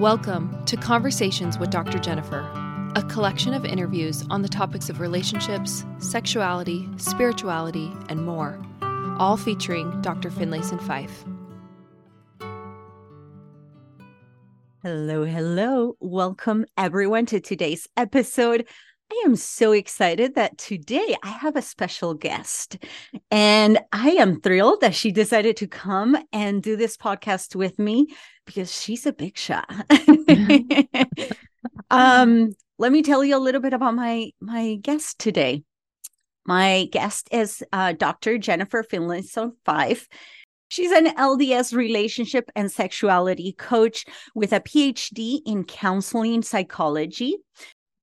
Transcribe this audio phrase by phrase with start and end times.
[0.00, 1.98] Welcome to Conversations with Dr.
[1.98, 2.40] Jennifer,
[2.96, 8.58] a collection of interviews on the topics of relationships, sexuality, spirituality, and more,
[9.18, 10.30] all featuring Dr.
[10.30, 11.26] Finlayson Fife.
[14.82, 15.96] Hello, hello.
[16.00, 18.66] Welcome everyone to today's episode.
[19.12, 22.78] I am so excited that today I have a special guest.
[23.30, 28.06] And I am thrilled that she decided to come and do this podcast with me
[28.46, 29.68] because she's a big shot.
[31.90, 35.64] um, let me tell you a little bit about my my guest today.
[36.46, 38.38] My guest is uh, Dr.
[38.38, 40.08] Jennifer Finlayson Fife.
[40.68, 44.04] She's an LDS relationship and sexuality coach
[44.36, 47.38] with a PhD in counseling psychology.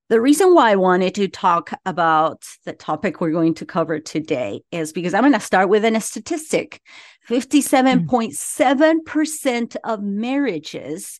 [0.09, 4.61] The reason why I wanted to talk about the topic we're going to cover today
[4.71, 6.79] is because I'm going to start with a statistic
[7.27, 11.19] 57.7% of marriages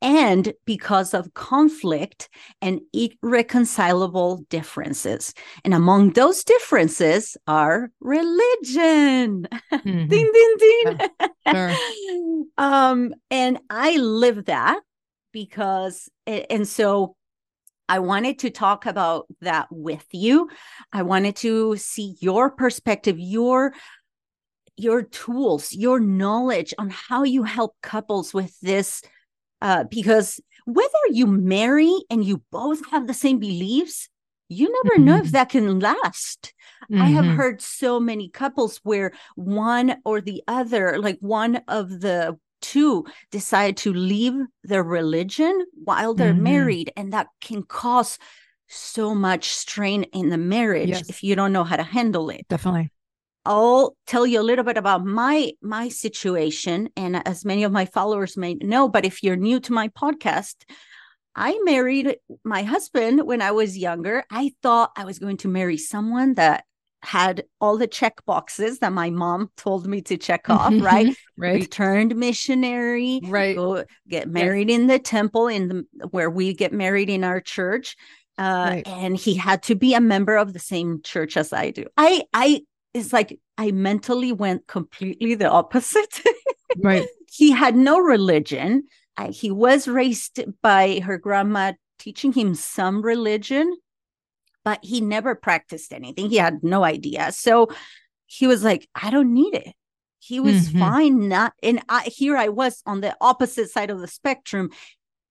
[0.00, 2.30] end because of conflict
[2.62, 5.34] and irreconcilable differences.
[5.62, 9.46] And among those differences are religion.
[9.72, 10.08] Mm-hmm.
[10.08, 10.98] ding, ding, ding.
[11.46, 12.44] Yeah, sure.
[12.58, 14.80] um, and I live that
[15.32, 17.16] because, and so
[17.92, 20.48] I wanted to talk about that with you.
[20.94, 23.74] I wanted to see your perspective, your
[24.78, 29.02] your tools, your knowledge on how you help couples with this
[29.60, 34.08] uh, because whether you marry and you both have the same beliefs,
[34.48, 35.04] you never mm-hmm.
[35.04, 35.32] know if mm-hmm.
[35.32, 36.54] that can last.
[36.90, 37.02] Mm-hmm.
[37.02, 37.36] I have mm-hmm.
[37.36, 43.76] heard so many couples where one or the other, like one of the two decide
[43.76, 46.42] to leave their religion while they're mm-hmm.
[46.42, 48.18] married and that can cause
[48.68, 51.08] so much strain in the marriage yes.
[51.10, 52.90] if you don't know how to handle it definitely
[53.44, 57.84] i'll tell you a little bit about my my situation and as many of my
[57.84, 60.54] followers may know but if you're new to my podcast
[61.34, 64.24] I married my husband when I was younger.
[64.30, 66.64] I thought I was going to marry someone that
[67.02, 71.14] had all the check boxes that my mom told me to check off, right?
[71.36, 71.60] right.
[71.60, 73.56] Returned missionary, right.
[73.56, 74.80] Go get married yes.
[74.80, 77.96] in the temple in the where we get married in our church.
[78.38, 78.88] Uh, right.
[78.88, 81.84] and he had to be a member of the same church as I do.
[81.96, 82.62] I I
[82.94, 86.20] it's like I mentally went completely the opposite.
[86.78, 87.06] right.
[87.34, 88.88] He had no religion.
[89.16, 93.74] I, he was raised by her grandma teaching him some religion
[94.64, 96.30] but he never practiced anything.
[96.30, 97.32] He had no idea.
[97.32, 97.68] So
[98.26, 99.74] he was like, I don't need it.
[100.18, 100.78] He was mm-hmm.
[100.78, 101.28] fine.
[101.28, 104.70] Not and I here I was on the opposite side of the spectrum.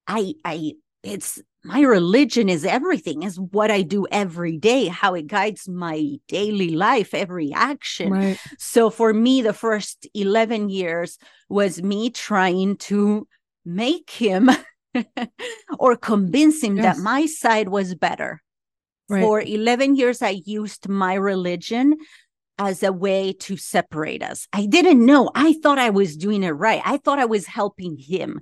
[0.06, 5.28] I I it's my religion is everything, is what I do every day, how it
[5.28, 8.12] guides my daily life, every action.
[8.12, 8.38] Right.
[8.58, 13.28] So for me, the first 11 years was me trying to
[13.64, 14.50] make him
[15.78, 16.96] or convince him yes.
[16.96, 18.42] that my side was better
[19.12, 19.22] Right.
[19.22, 21.96] For 11 years, I used my religion
[22.58, 24.46] as a way to separate us.
[24.52, 25.30] I didn't know.
[25.34, 26.82] I thought I was doing it right.
[26.84, 28.40] I thought I was helping him.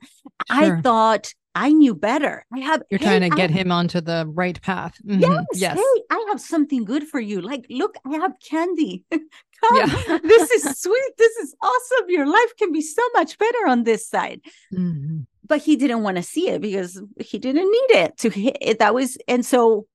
[0.50, 0.76] Sure.
[0.76, 2.44] I thought I knew better.
[2.52, 4.96] I have You're hey, trying to get I, him onto the right path.
[5.04, 5.20] Mm-hmm.
[5.20, 5.76] Yes, yes.
[5.78, 7.40] Hey, I have something good for you.
[7.40, 9.04] Like, look, I have candy.
[9.10, 9.76] Come.
[9.76, 10.18] Yeah.
[10.22, 11.12] this is sweet.
[11.18, 12.06] This is awesome.
[12.08, 14.40] Your life can be so much better on this side.
[14.72, 15.20] Mm-hmm.
[15.46, 18.78] But he didn't want to see it because he didn't need it to hit.
[18.78, 19.86] That was, and so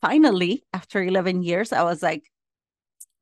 [0.00, 2.24] finally, after 11 years, I was like,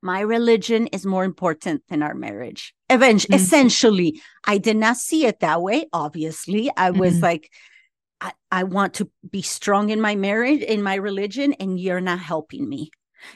[0.05, 2.75] my religion is more important than our marriage.
[2.91, 3.43] Eventually, mm-hmm.
[3.43, 5.87] essentially, I did not see it that way.
[5.95, 7.01] Obviously, I mm-hmm.
[7.01, 7.51] was like,
[8.21, 12.19] I, I want to be strong in my marriage, in my religion, and you're not
[12.19, 12.91] helping me.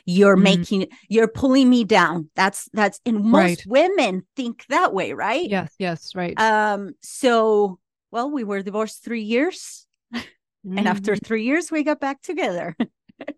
[0.04, 0.44] You're mm-hmm.
[0.44, 2.28] making, you're pulling me down.
[2.36, 3.66] That's, that's, and most right.
[3.66, 5.48] women think that way, right?
[5.48, 6.38] Yes, yes, right.
[6.38, 7.78] Um, so,
[8.10, 9.86] well, we were divorced three years.
[10.12, 11.24] and after mm-hmm.
[11.24, 12.76] three years, we got back together.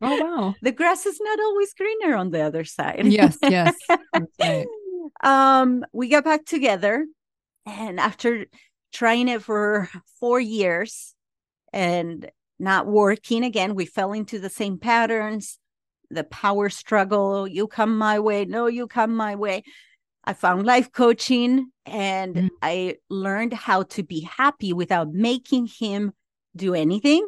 [0.03, 0.55] Oh wow.
[0.63, 3.07] the grass is not always greener on the other side.
[3.07, 3.75] Yes, yes.
[4.39, 4.67] Right.
[5.23, 7.07] um, we got back together
[7.67, 8.47] and after
[8.93, 9.89] trying it for
[10.19, 11.15] 4 years
[11.73, 15.59] and not working again, we fell into the same patterns,
[16.11, 19.63] the power struggle, you come my way, no you come my way.
[20.25, 22.49] I found life coaching and mm.
[22.63, 26.13] I learned how to be happy without making him
[26.55, 27.27] do anything.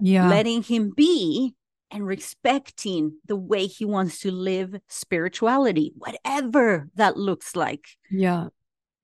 [0.00, 0.28] Yeah.
[0.28, 1.54] Letting him be
[1.94, 7.86] and respecting the way he wants to live spirituality, whatever that looks like.
[8.10, 8.48] Yeah.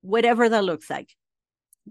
[0.02, 1.14] Whatever that looks like.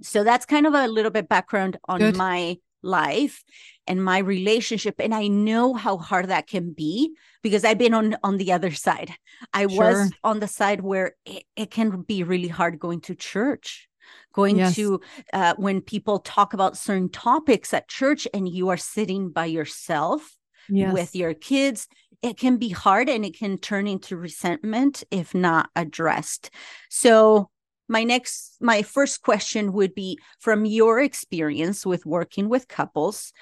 [0.01, 2.17] So that's kind of a little bit background on Good.
[2.17, 3.43] my life
[3.87, 7.13] and my relationship and i know how hard that can be
[7.43, 9.11] because i've been on on the other side
[9.53, 9.77] i sure.
[9.77, 13.89] was on the side where it, it can be really hard going to church
[14.33, 14.75] going Yes.
[14.75, 15.01] to
[15.33, 20.37] uh, when people talk about certain topics at church and you are sitting by yourself
[20.69, 20.93] Yes.
[20.93, 21.87] with your kids
[22.21, 26.49] it can be hard and it can turn into resentment if not addressed
[26.89, 27.49] so
[27.87, 33.33] my next my first question would be from your experience with working with couples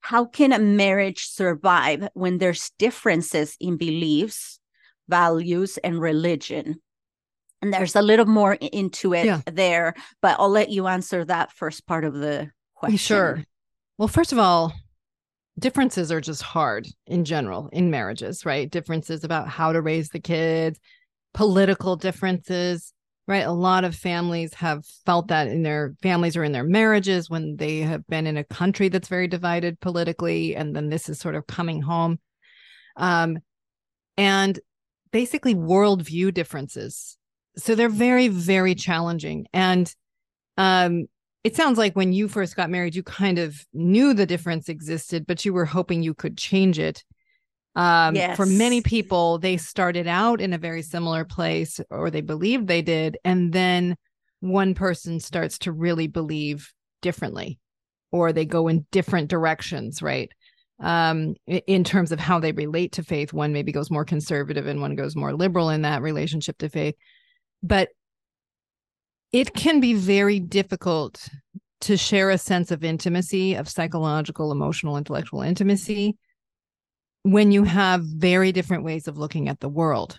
[0.00, 4.58] how can a marriage survive when there's differences in beliefs
[5.08, 6.80] values and religion
[7.60, 9.40] and there's a little more into it Yeah.
[9.46, 13.44] there but i'll let you answer that first part of the question Sure.
[13.98, 14.72] Well, first of all,
[15.58, 18.70] differences are just hard in general in marriages, right?
[18.70, 20.78] Differences about how to raise the kids,
[21.34, 22.92] political differences,
[23.28, 23.46] right?
[23.46, 27.56] A lot of families have felt that in their families or in their marriages when
[27.56, 30.56] they have been in a country that's very divided politically.
[30.56, 32.18] And then this is sort of coming home.
[32.96, 33.38] Um,
[34.16, 34.58] and
[35.12, 37.16] basically worldview differences.
[37.56, 39.46] So they're very, very challenging.
[39.52, 39.92] And
[40.56, 41.06] um,
[41.44, 45.26] it sounds like when you first got married, you kind of knew the difference existed,
[45.26, 47.04] but you were hoping you could change it.
[47.74, 52.68] Um, For many people, they started out in a very similar place, or they believed
[52.68, 53.96] they did, and then
[54.40, 57.58] one person starts to really believe differently,
[58.10, 60.30] or they go in different directions, right?
[60.80, 64.80] Um, in terms of how they relate to faith, one maybe goes more conservative, and
[64.80, 66.94] one goes more liberal in that relationship to faith.
[67.62, 67.88] But
[69.32, 71.28] it can be very difficult
[71.82, 76.16] to share a sense of intimacy, of psychological, emotional, intellectual intimacy
[77.22, 80.18] when you have very different ways of looking at the world.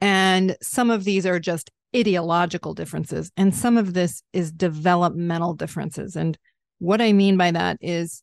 [0.00, 6.16] And some of these are just ideological differences, and some of this is developmental differences.
[6.16, 6.36] And
[6.78, 8.22] what I mean by that is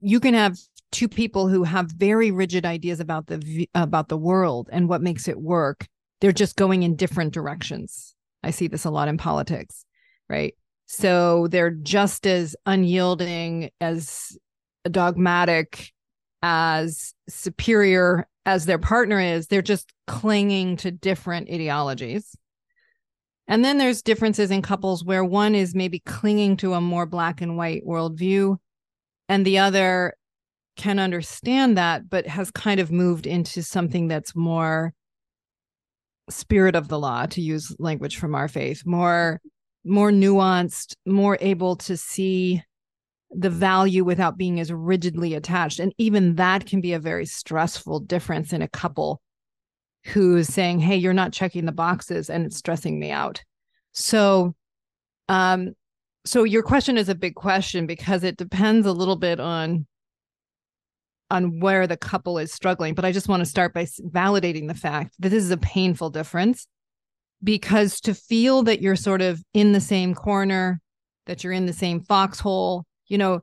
[0.00, 0.56] you can have
[0.90, 5.28] two people who have very rigid ideas about the about the world and what makes
[5.28, 5.86] it work
[6.20, 8.14] they're just going in different directions.
[8.42, 9.84] I see this a lot in politics,
[10.28, 10.54] right?
[10.86, 14.38] So they're just as unyielding, as
[14.90, 15.92] dogmatic,
[16.42, 19.48] as superior as their partner is.
[19.48, 22.34] They're just clinging to different ideologies.
[23.46, 27.40] And then there's differences in couples where one is maybe clinging to a more black
[27.40, 28.56] and white worldview,
[29.28, 30.14] and the other
[30.76, 34.94] can understand that, but has kind of moved into something that's more
[36.30, 39.40] spirit of the law to use language from our faith more
[39.84, 42.62] more nuanced more able to see
[43.30, 45.80] the value without being as rigidly attached.
[45.80, 49.20] And even that can be a very stressful difference in a couple
[50.04, 53.42] who's saying hey you're not checking the boxes and it's stressing me out.
[53.92, 54.54] So
[55.28, 55.74] um
[56.24, 59.86] so your question is a big question because it depends a little bit on
[61.30, 62.94] on where the couple is struggling.
[62.94, 66.10] But I just want to start by validating the fact that this is a painful
[66.10, 66.66] difference
[67.42, 70.80] because to feel that you're sort of in the same corner,
[71.26, 73.40] that you're in the same foxhole, you know,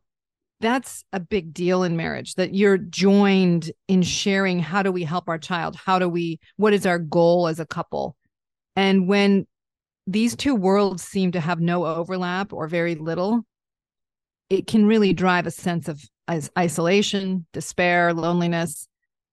[0.62, 5.28] that's a big deal in marriage that you're joined in sharing how do we help
[5.28, 5.76] our child?
[5.76, 8.16] How do we, what is our goal as a couple?
[8.76, 9.48] And when
[10.08, 13.44] these two worlds seem to have no overlap or very little,
[14.50, 18.88] it can really drive a sense of is- isolation, despair, loneliness,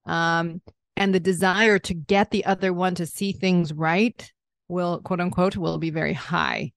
[0.06, 0.60] um,
[0.96, 4.30] and the desire to get the other one to see things right
[4.68, 6.72] will, quote unquote, will be very high.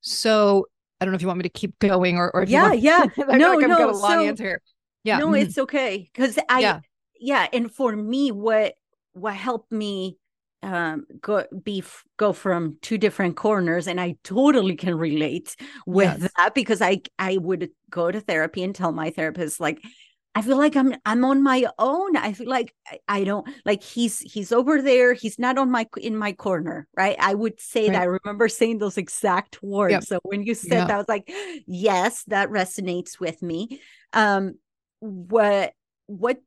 [0.00, 0.66] So
[1.00, 2.68] I don't know if you want me to keep going or, or if you Yeah,
[2.70, 3.00] want- yeah.
[3.04, 4.62] I feel No, like I've got no, a long so- answer here.
[5.04, 5.18] Yeah.
[5.18, 6.80] no it's okay because i Yeah.
[7.20, 7.46] yeah.
[7.52, 8.74] and for me what
[9.12, 10.16] what helped me
[10.66, 11.82] um go be
[12.16, 15.54] go from two different corners and i totally can relate
[15.86, 16.30] with Yes.
[16.36, 19.78] that because i i would go to therapy and tell my therapist like
[20.34, 22.16] i feel like i'm i'm on my own.
[22.16, 25.14] I feel like I, I don't like he's he's over there.
[25.14, 27.16] He's not on my in my corner right?
[27.18, 28.02] I would say that.
[28.02, 29.92] I remember saying those exact words.
[29.92, 30.02] Yep.
[30.04, 30.84] so when you said Yeah.
[30.88, 31.30] that i was like
[31.66, 33.80] yes that resonates with me.
[34.12, 34.54] Um
[34.98, 35.72] what
[36.06, 36.38] what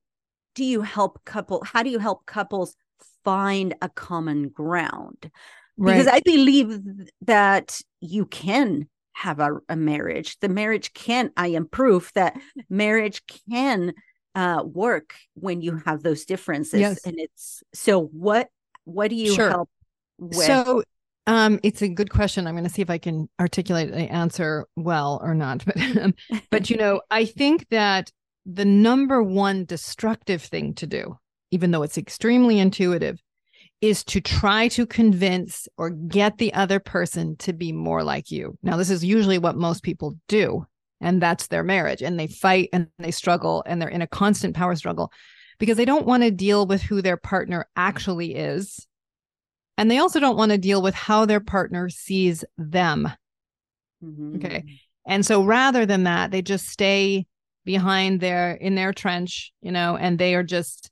[0.56, 2.76] do you help couple how do you help couples
[3.24, 5.30] find a common ground
[5.84, 6.80] because i believe
[7.22, 13.22] that you can have a, a marriage the marriage can i am proof that marriage
[13.50, 13.94] can
[14.36, 17.00] uh work when you have those differences Yes.
[17.06, 18.48] and it's so what
[18.86, 19.50] what do you Sure.
[19.50, 19.70] help
[20.18, 20.84] with So
[21.28, 22.48] um it's a good question.
[22.48, 25.64] I'm going to see if I can articulate the answer well or not.
[25.66, 26.14] But um,
[26.50, 28.12] but you know, I think that
[28.46, 31.18] the number one destructive thing to do,
[31.52, 33.20] even though it's extremely intuitive,
[33.82, 38.58] is to try to convince or get the other person to be more like you.
[38.62, 40.66] Now, this is usually what most people do,
[41.02, 42.02] and that's their marriage.
[42.02, 45.12] And they fight and they struggle and they're in a constant power struggle
[45.60, 48.86] because they don't want to deal with who their partner actually is
[49.78, 53.10] And they also don't want to deal with how their partner sees them.
[54.04, 54.36] Mhm.
[54.38, 54.64] Okay.
[55.06, 57.26] And so rather than that, they just stay
[57.66, 60.92] behind their in their trench, you know, and they are just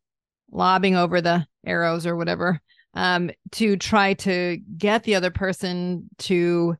[0.51, 2.61] lobbing over the arrows or whatever
[2.93, 6.75] um, to try to get the other person to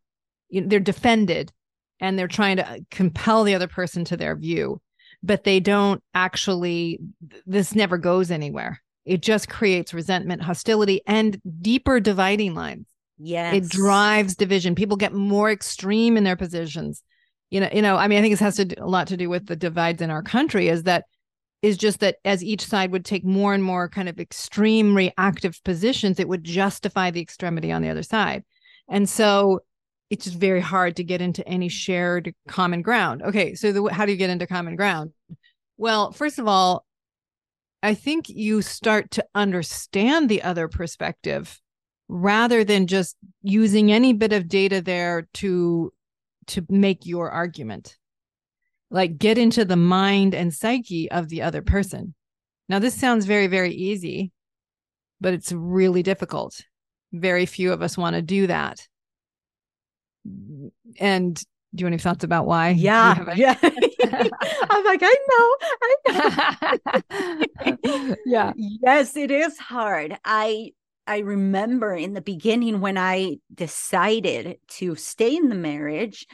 [0.50, 1.52] you know, they're defended
[2.00, 4.82] and they're trying to compel the other person to their view
[5.24, 7.00] but they don't actually
[7.46, 8.82] this never goes anywhere.
[9.06, 12.88] It just creates resentment hostility and deeper dividing lines.
[13.20, 13.56] Yes.
[13.56, 14.76] it drives division.
[14.76, 17.04] People get more extreme in their positions.
[17.50, 19.16] You know you know i mean i think this has to do, a lot to
[19.16, 21.06] do with the divides in our country is that
[21.62, 25.62] is just that as each side would take more and more kind of extreme reactive
[25.64, 28.44] positions it would justify the extremity on the other side.
[28.90, 29.62] And so
[30.10, 33.22] it's just very hard to get into any shared common ground.
[33.24, 35.12] Okay so the, how do you get into common ground?
[35.78, 36.86] Well first of all
[37.84, 41.62] i think you start to understand the other perspective
[42.08, 45.92] rather than just using any bit of data there to
[46.48, 47.98] to make your argument
[48.90, 52.14] like get into the mind and psyche of the other person
[52.70, 54.32] now this sounds very very easy
[55.20, 56.62] but it's really difficult
[57.14, 58.88] very few of us want to do that
[61.00, 61.36] and
[61.76, 63.24] do you have any thoughts about why Yeah.
[63.32, 63.58] a- Yeah.
[63.64, 65.56] I'm like, I know.
[66.12, 68.16] I know.
[68.26, 70.18] yeah yes, it is hard.
[70.24, 70.72] I
[71.06, 76.26] I remember in the beginning when I decided to stay in the marriage,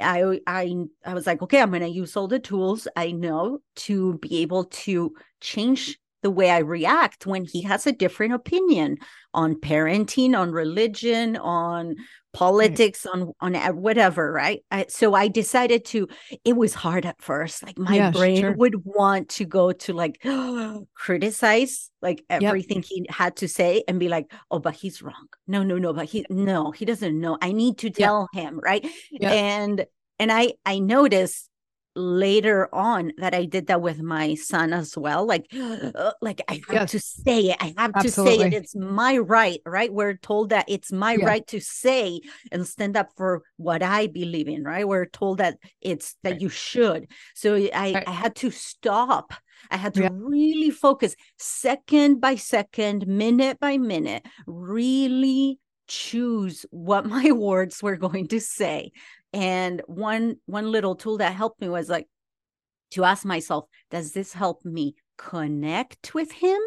[0.00, 0.74] I I
[1.04, 4.64] I was like, okay, I'm to use all the tools I know to be able
[4.64, 8.98] to change the way I react when he has a different opinion
[9.34, 11.96] on parenting, on religion, on
[12.32, 14.62] politics, on on uh, whatever, right?
[14.70, 16.08] I, so I decided to.
[16.44, 17.62] It was hard at first.
[17.62, 18.52] Like my Yeah, brain sure.
[18.52, 20.20] would want to go to like
[20.94, 25.28] criticize like everything he had to say and be like, oh, but he's wrong.
[25.46, 27.38] No, no, no, but he no, he doesn't know.
[27.40, 28.86] I need to tell him, right?
[29.10, 29.32] Yeah.
[29.32, 29.86] And
[30.18, 31.47] and I I noticed
[31.98, 35.26] later on that I did that with my son as well.
[35.26, 36.90] Like, uh, like I have Yes.
[36.92, 37.56] to say it.
[37.60, 38.52] I have to say it.
[38.54, 39.92] It's my right, right?
[39.92, 41.26] We're told that it's my Yeah.
[41.26, 42.20] right to say
[42.52, 44.86] and stand up for what I believe in, right?
[44.86, 46.40] We're told that it's that Right.
[46.42, 47.08] you should.
[47.34, 48.08] So I Right.
[48.08, 49.32] I had to stop.
[49.70, 50.08] I had to Yeah.
[50.12, 58.28] really focus second by second, minute by minute, really choose what my words were going
[58.28, 58.92] to say
[59.32, 62.06] and one one little tool that helped me was like
[62.90, 66.58] to ask myself does this help me connect with him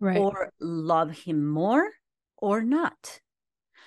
[0.00, 0.18] right.
[0.18, 1.88] or love him more
[2.36, 3.20] or not?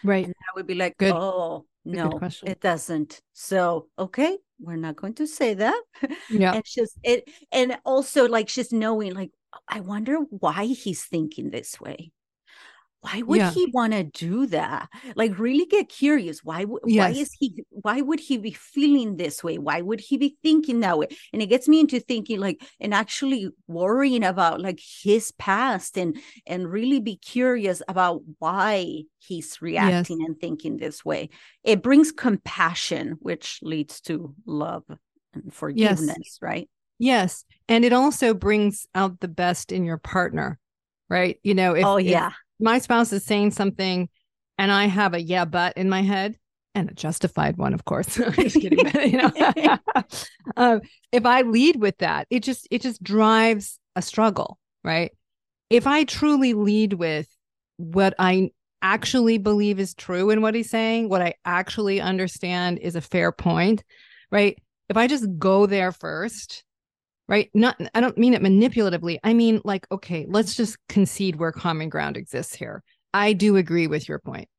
[0.03, 0.25] Right.
[0.25, 1.13] And i would be like Good.
[1.13, 3.21] oh no it doesn't.
[3.33, 5.81] So okay we're not going to say that.
[6.29, 6.53] Yeah.
[6.53, 11.49] And just it and also like just knowing like oh, i wonder why he's thinking
[11.49, 12.11] this way
[13.01, 13.51] why would Yeah.
[13.51, 14.89] he want to do that?
[15.15, 19.43] Like really get curious why would why is he why would he be feeling this
[19.43, 19.57] way?
[19.57, 21.07] Why would he be thinking that way?
[21.31, 26.17] And it gets me into thinking like and actually worrying about like his past and
[26.47, 31.29] and really be curious about why he's reacting and thinking this way.
[31.63, 34.83] It brings compassion which leads to love
[35.33, 36.67] and forgiveness right?
[36.99, 37.45] Yes.
[37.69, 40.57] And it also brings out the best in your partner,
[41.09, 41.39] right?
[41.43, 44.09] You know, if, oh if yeah my spouse is saying something
[44.57, 46.37] and I have a yeah, but in my head,
[46.77, 48.15] and a justified one, of course.
[48.15, 48.83] just kidding.
[48.83, 49.77] but, you know,
[50.57, 55.11] um, if I lead with that, it just it just drives a struggle, right?
[55.69, 57.27] If I truly lead with
[57.77, 62.95] what I actually believe is true in what he's saying, what I actually understand is
[62.95, 63.83] a fair point,
[64.31, 64.57] right?
[64.87, 66.63] If I just go there first,
[67.27, 67.49] right?
[67.53, 69.19] Not I don't mean it manipulatively.
[69.23, 72.83] I mean like okay, let's just concede where common ground exists here.
[73.13, 74.49] I do agree with your point.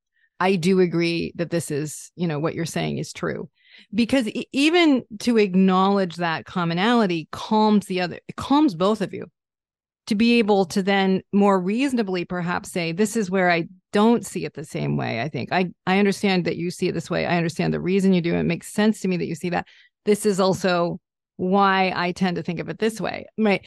[0.41, 3.49] I do agree that this is, you know, what you're saying is true.
[3.95, 9.27] Because even to acknowledge that commonality calms the other, it calms both of you
[10.07, 14.45] to be able to then more reasonably perhaps say, this is where I don't see
[14.45, 15.21] it the same way.
[15.21, 17.27] I think I, I understand that you see it this way.
[17.27, 18.35] I understand the reason you do.
[18.35, 19.67] It makes sense to me that you see that.
[20.05, 20.99] This is also
[21.39, 23.25] why I tend to think of it this way.
[23.39, 23.65] Right.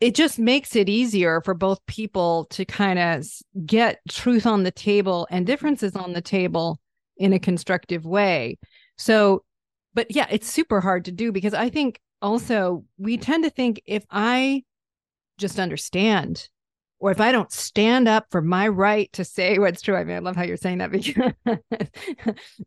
[0.00, 3.24] It just makes it easier for both people to kind of
[3.64, 6.80] get truth on the table and differences on the table
[7.16, 8.58] in a constructive way.
[8.98, 9.44] So,
[9.94, 13.80] but yeah, it's super hard to do because I think also we tend to think
[13.86, 14.64] if I
[15.38, 16.48] just understand
[16.98, 20.16] or if I don't stand up for my right to say what's true, I mean,
[20.16, 21.32] I love how you're saying that because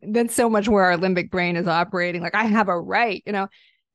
[0.00, 2.22] that's so much where our limbic brain is operating.
[2.22, 3.48] Like, I have a right, you know,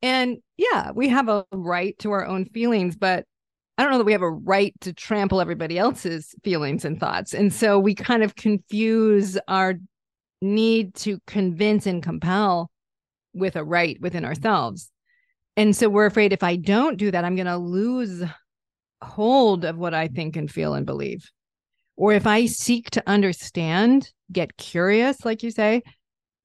[0.04, 3.24] and yeah, we have a right to our own feelings, but
[3.78, 7.32] I don't know that we have a right to trample everybody else's feelings and thoughts.
[7.32, 9.76] And so we kind of confuse our
[10.42, 12.70] need to convince and compel
[13.32, 14.90] with a right within ourselves.
[15.56, 18.22] And so we're afraid if I don't do that, I'm going to lose
[19.00, 21.30] hold of what I think and feel and believe.
[21.96, 25.82] Or if I seek to understand, get curious, like you say,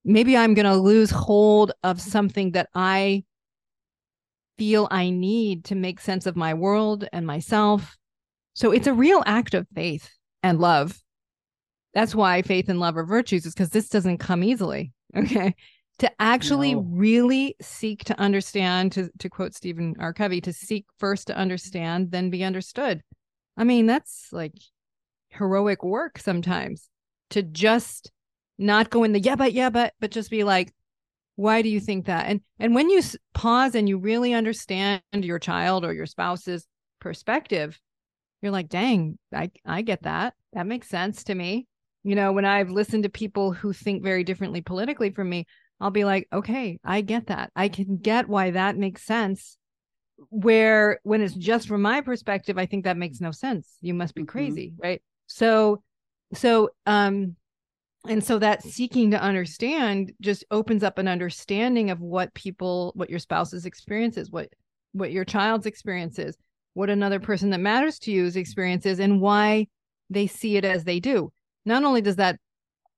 [0.06, 3.26] maybe I'm going to lose hold of something that I
[4.60, 7.98] feel I need to make sense of my world and myself.
[8.54, 10.10] So it's a real act of faith
[10.44, 11.02] and love.
[11.94, 14.92] That's why faith and love are virtues, is because this doesn't come easily.
[15.18, 15.56] Okay.
[16.00, 16.86] To actually no.
[16.92, 20.14] really seek to understand, to, to quote Stephen R.
[20.14, 23.02] Covey, to seek first to understand, then be understood.
[23.58, 24.54] I mean, that's like
[25.30, 26.88] heroic work sometimes
[27.32, 28.12] to just
[28.58, 30.72] not go in the yeah, but yeah, but, but just be like,
[31.40, 32.26] why do you think that?
[32.26, 33.02] And and when you
[33.34, 36.68] pause and you really understand your child or your spouse's
[37.00, 37.80] perspective
[38.42, 40.34] you're like dang i i get that.
[40.52, 41.66] That makes sense to me.
[42.04, 45.46] You know when i've listened to people who think very differently politically from me
[45.80, 47.52] i'll be like okay i get that.
[47.56, 49.58] I can get why that makes sense.
[50.30, 53.66] Where when it's just from my perspective i think that makes no sense.
[53.80, 54.38] You must be mm-hmm.
[54.38, 55.02] crazy right?
[55.28, 55.84] So
[56.34, 57.38] so um
[58.08, 63.10] and so that seeking to understand just opens up an understanding of what people what
[63.10, 64.50] your spouse's experience is what
[64.94, 66.38] what your child's experience is
[66.74, 69.68] what another person that matters to you's experience is and why
[70.10, 71.32] they see it as they do.
[71.66, 72.40] Not only does that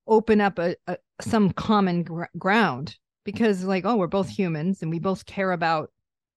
[0.08, 4.90] open up a, a some common gr- ground because like oh we're both humans and
[4.92, 5.92] we both care about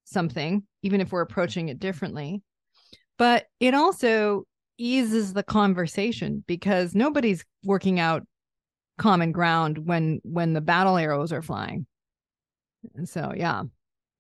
[0.04, 2.42] something even if we're approaching it differently
[3.16, 4.44] but it also
[4.76, 8.22] eases the conversation because nobody's working out
[8.98, 11.86] common ground when when the battle arrows are flying.
[12.94, 13.62] And so yeah.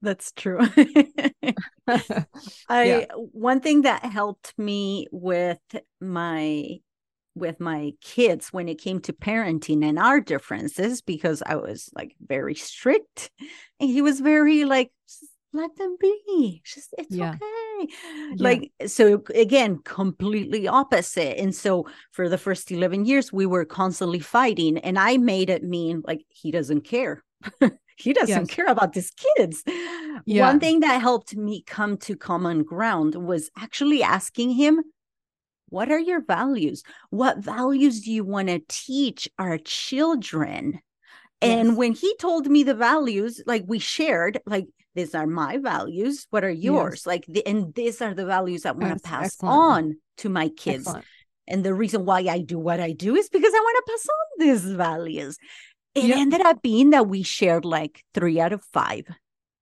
[0.02, 0.60] That's true.
[1.88, 2.24] I
[2.68, 3.06] yeah.
[3.14, 5.58] one thing that helped me with
[6.00, 6.78] my
[7.34, 12.14] with my kids when it came to parenting and our differences because i was like
[12.24, 13.30] very strict
[13.80, 14.92] and he was very like
[15.54, 17.30] let them be just it's yeah.
[17.30, 18.34] okay yeah.
[18.36, 24.18] like so again completely opposite and so for the first 11 years we were constantly
[24.18, 27.22] fighting and i made it mean like he doesn't care
[27.96, 28.50] he doesn't yes.
[28.50, 29.62] care about these kids
[30.26, 30.46] yeah.
[30.46, 34.82] one thing that helped me come to common ground was actually asking him
[35.68, 40.80] what are your values what values do you want to teach our children
[41.40, 41.76] and yes.
[41.76, 46.44] when he told me the values like we shared like these are my values what
[46.44, 47.06] are yours yes.
[47.06, 49.54] like the, and these are the values i want to pass excellent.
[49.54, 51.04] on to my kids excellent.
[51.48, 54.08] and the reason why i do what i do is because i want to pass
[54.08, 55.38] on these values
[55.94, 56.18] it yep.
[56.18, 59.04] ended up being that we shared like three out of five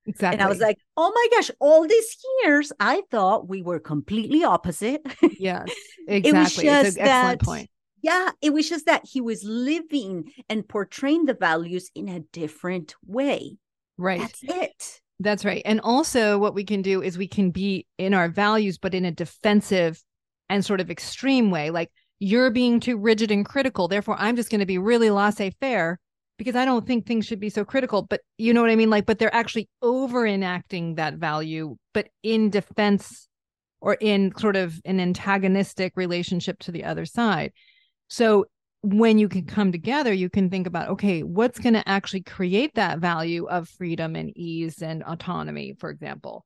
[0.05, 0.35] Exactly.
[0.35, 4.43] And I was like, oh my gosh, all these years I thought we were completely
[4.45, 5.01] opposite.
[5.39, 5.71] Yes,
[6.09, 6.31] exactly.
[6.31, 7.71] it was just that, point.
[8.03, 12.97] Yeah, it was just that he was living and portraying the values in a different
[13.07, 13.59] way.
[13.97, 14.21] Right.
[14.21, 15.01] That's it.
[15.23, 15.63] That's right.
[15.65, 19.05] And also, what we can do is we can be in our values, but in
[19.05, 20.03] a defensive
[20.49, 21.71] and sort of extreme way.
[21.71, 23.89] Like, you're being too rigid and critical.
[23.89, 25.99] Therefore, I'm just going to be really laissez faire
[26.39, 28.03] because I don't think things should be so critical.
[28.03, 28.91] But you know what I mean?
[28.91, 33.29] Like, but they're actually over enacting that value, but in defense
[33.81, 37.53] or in sort of an antagonistic relationship to the other side.
[38.09, 38.47] So
[38.83, 42.75] when you can come together, you can think about, okay, what's going to actually create
[42.75, 46.45] that value of freedom and ease and autonomy, for example,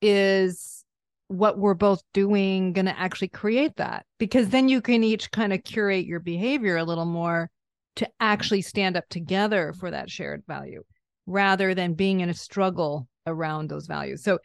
[0.00, 0.84] is
[1.28, 4.06] what we're both doing going to actually create that?
[4.18, 7.50] Because then you can each kind of curate your behavior a little more
[7.96, 10.82] to actually stand up together for that shared value
[11.26, 14.24] rather than being in a struggle around those values.
[14.24, 14.38] So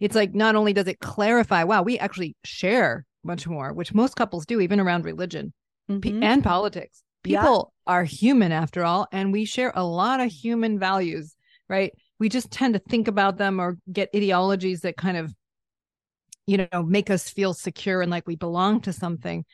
[0.00, 4.16] it's like not only does it clarify, wow, we actually share much more, which most
[4.16, 5.52] couples do, even around religion
[5.90, 6.22] mm-hmm.
[6.22, 7.02] and politics.
[7.22, 7.92] People yeah.
[7.92, 11.36] are human after all, and we share a lot of human values,
[11.68, 11.92] right?
[12.18, 15.32] We just tend to think about them or get ideologies that kind of,
[16.46, 19.44] you know, make us feel secure and like we belong to something.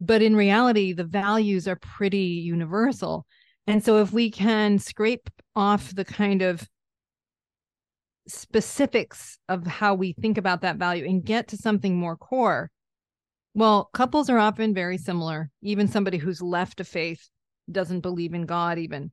[0.00, 3.24] But in reality, the values are pretty universal.
[3.68, 6.68] And so if we can scrape off the kind of
[8.26, 12.70] specifics of how we think about that value and get to something more core,
[13.54, 15.50] well, couples are often very similar.
[15.62, 17.28] Even somebody who's left a faith,
[17.70, 19.10] doesn't believe in God, even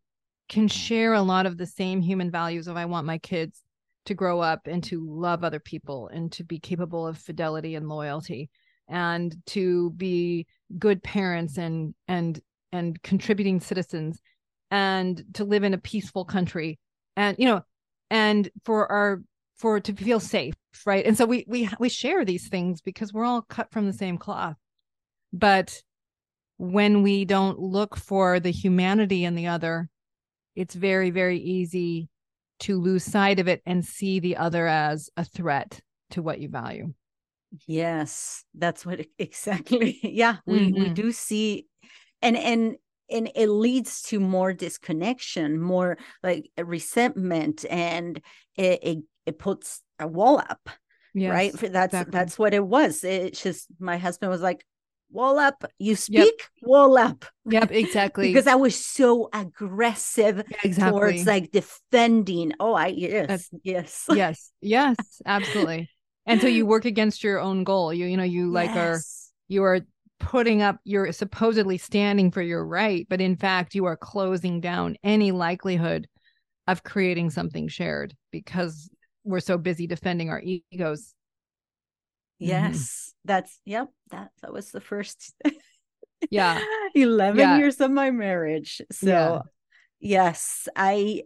[0.48, 0.72] can mm.
[0.72, 3.64] share a lot of the same human values of I want my kids
[4.06, 7.88] to grow up and to love other people and to be capable of fidelity and
[7.88, 8.50] loyalty
[8.88, 10.48] and to be
[10.80, 12.40] good parents and and
[12.72, 14.20] and contributing citizens
[14.72, 16.80] and to live in a peaceful country.
[17.16, 17.62] And you know
[18.10, 19.22] and for our
[19.58, 21.06] for to feel safe right?
[21.06, 24.18] And so we we we share these things because we're all cut from the same
[24.18, 24.56] cloth.
[25.34, 25.82] But
[26.60, 29.90] when we don't look for the humanity in the other
[30.56, 32.10] it's very very easy
[32.60, 35.80] to lose sight of it and see the other as a threat
[36.10, 36.94] to what you value.
[37.66, 40.00] Yes that's what exactly.
[40.04, 40.84] Yeah we mm-hmm.
[40.84, 41.66] we do see
[42.22, 42.76] and and
[43.10, 48.22] and it leads to more disconnection more like resentment and
[48.58, 50.70] it, it, it puts a wall up
[51.14, 52.12] yes, right that's exactly.
[52.12, 54.66] that's what it was it's just my husband was like
[55.12, 56.34] wall up you speak yep.
[56.62, 60.92] wall up yep exactly because i was so aggressive exactly.
[61.00, 65.90] towards like defending oh i yes That's, yes yes yes absolutely
[66.28, 68.78] and so you work against your own goal you you know you like yes.
[68.78, 69.02] are
[69.48, 69.82] you are
[70.20, 74.96] putting up you're supposedly standing for your right but in fact you are closing down
[75.04, 76.08] any likelihood
[76.68, 78.90] of creating something shared because
[79.24, 81.14] we're so busy defending our egos
[82.42, 82.50] mm-hmm.
[82.50, 83.34] yes mm-hmm.
[83.34, 85.34] that's yep that that was the first
[86.30, 86.60] yeah
[86.96, 87.58] 11 yeah.
[87.58, 89.40] years of my marriage so yeah.
[90.00, 91.24] yes i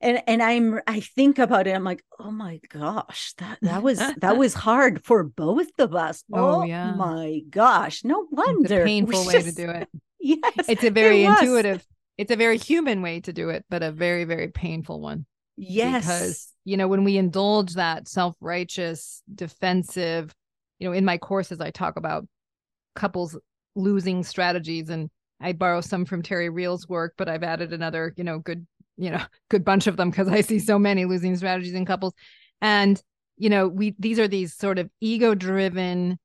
[0.00, 3.98] and and i'm i think about it i'm like oh my gosh that that was
[4.18, 8.72] that was hard for both of us oh, oh yeah my gosh no wonder it's
[8.72, 9.88] a painful way just, to do it
[10.20, 11.84] yes it's a very it intuitive
[12.16, 15.26] it's a very human way to do it but a very very painful one
[15.56, 20.34] yes because you know when we indulge that self-righteous defensive
[20.78, 22.26] you know in my courses i talk about
[22.94, 23.38] couples
[23.74, 25.08] losing strategies and
[25.40, 28.66] i borrow some from terry real's work but i've added another you know good
[28.98, 32.12] you know good bunch of them because i see so many losing strategies in couples.
[32.60, 33.00] And
[33.38, 36.18] you know we these are these sort of ego driven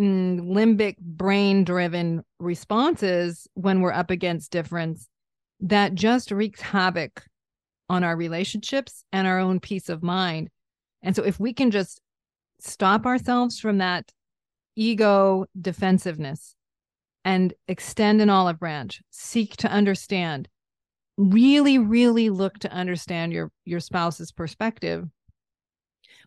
[0.00, 5.08] mm, limbic brain driven responses when we're up against difference
[5.60, 7.24] that just wreaks havoc
[7.88, 10.50] on our relationships and our own peace of mind.
[11.02, 12.00] And so if we can just
[12.60, 14.12] stop ourselves from that
[14.76, 16.54] ego defensiveness
[17.24, 20.48] and extend an olive branch seek to understand
[21.16, 25.08] really really look to understand your your spouse's perspective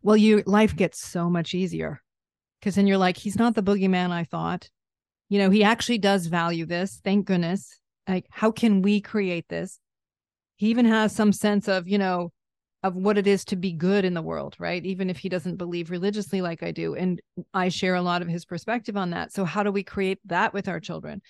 [0.02, 2.02] well your life gets so much easier.
[2.60, 4.69] Because then you're like he's not the boogeyman i thought.
[5.30, 7.80] You know he actually does value this thank goodness.
[8.08, 9.80] Like how can we create this
[10.60, 12.32] he even has some sense of you know
[12.84, 14.86] of what it is to be good in the world right?
[14.86, 17.22] Even if he doesn't believe religiously like i do and
[17.54, 19.34] i share a lot of his perspective on that.
[19.34, 21.22] So how do we create that with our children?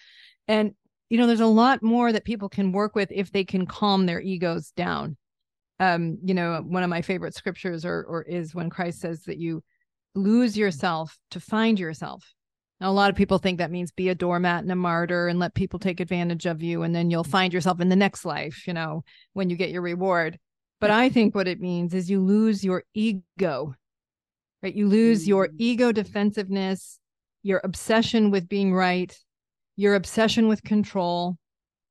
[0.48, 0.74] And
[1.10, 4.06] you know there's a lot more that people can work with if they can calm
[4.06, 5.15] their egos down.
[5.80, 9.38] Um you know one of my favorite scriptures or or is when christ says that
[9.38, 9.63] you
[10.15, 12.34] lose yourself to find yourself
[12.80, 15.39] now a lot of people think that means be a doormat and a martyr and
[15.39, 18.68] let people take advantage of you and then you'll find yourself in the next life
[18.68, 20.39] you know when you get your reward.
[20.80, 23.76] But i think what it means is you lose your ego
[24.62, 24.76] right?
[24.76, 25.56] You lose your mm.
[25.58, 27.00] ego defensiveness
[27.44, 29.18] your obsession with being right
[29.80, 31.38] your obsession with control,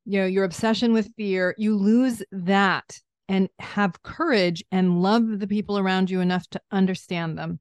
[0.04, 5.46] you know, your obsession with fear, you lose that and have courage and love the
[5.46, 7.60] people around you enough to understand them,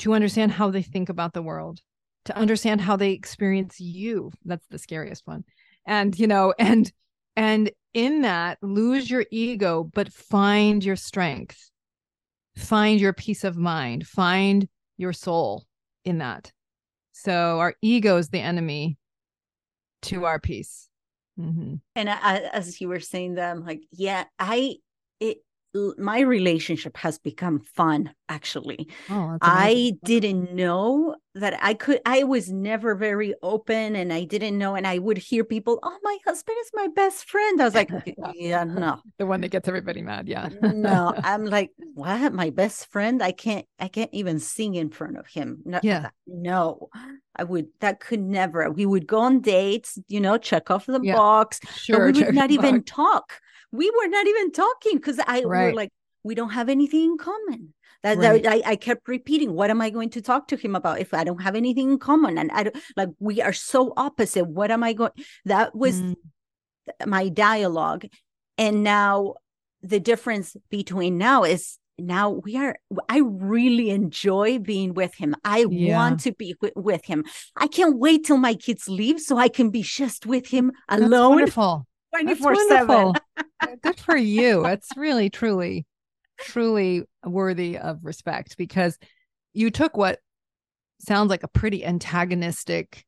[0.00, 1.78] to understand how they think about the world,
[2.26, 4.32] to understand how they experience you.
[4.44, 5.44] That's the scariest one.
[5.86, 6.90] And, you know, and,
[7.36, 11.70] and in that, lose your ego, but find your strength,
[12.56, 15.64] find your peace of mind, find your soul
[16.04, 16.52] in that.
[17.12, 18.96] So our ego is the enemy
[20.02, 20.88] to our peace.
[21.38, 21.76] Mm-hmm.
[21.96, 24.76] And I, as you were saying that, I'm like, yeah, I
[25.20, 25.38] it
[25.98, 28.88] my relationship has become fun actually.
[29.08, 34.58] Oh, i didn't know that i could i was never very open and i didn't
[34.58, 37.60] know and i would hear people oh my husband is my best friend.
[37.60, 37.90] I was like
[38.34, 39.00] yeah no.
[39.18, 40.48] The one that gets everybody mad yeah.
[40.62, 42.32] No i'm like what?
[42.32, 43.22] My best friend?
[43.22, 45.62] I can't i can't even sing in front of him.
[45.64, 46.10] No yeah.
[46.26, 46.88] no.
[47.36, 51.00] I would that could never we would go on dates you know check off the
[51.02, 51.14] yeah.
[51.14, 53.40] box sure we would not even talk
[53.72, 55.66] we were not even talking because I right.
[55.66, 55.90] were like,
[56.22, 57.74] we don't have anything in common.
[58.02, 58.42] That, right.
[58.42, 61.12] that I, I, kept repeating, what am I going to talk to him about if
[61.12, 62.38] I don't have anything in common?
[62.38, 64.46] And I don't like we are so opposite.
[64.46, 65.10] What am I going?
[65.44, 66.16] That was mm.
[67.04, 68.06] my dialogue.
[68.56, 69.34] And now
[69.82, 72.76] the difference between now is now we are
[73.10, 75.94] i really enjoy being with him i yeah.
[75.94, 77.24] want to be w- with him
[77.56, 81.36] i can't wait till my kids leave so i can be just with him alone
[81.36, 83.12] That's wonderful 24 7
[83.82, 85.86] good for you it's really truly
[86.40, 88.98] truly worthy of respect because
[89.52, 90.18] you took what
[91.00, 93.04] sounds like a pretty antagonistic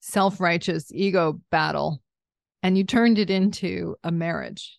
[0.00, 2.00] self-righteous ego battle
[2.62, 4.78] and you turned it into a marriage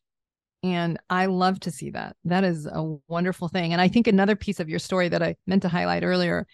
[0.63, 2.15] And I love to see that.
[2.25, 3.73] That is a wonderful thing.
[3.73, 6.47] And I think another piece of your story that I meant to highlight earlier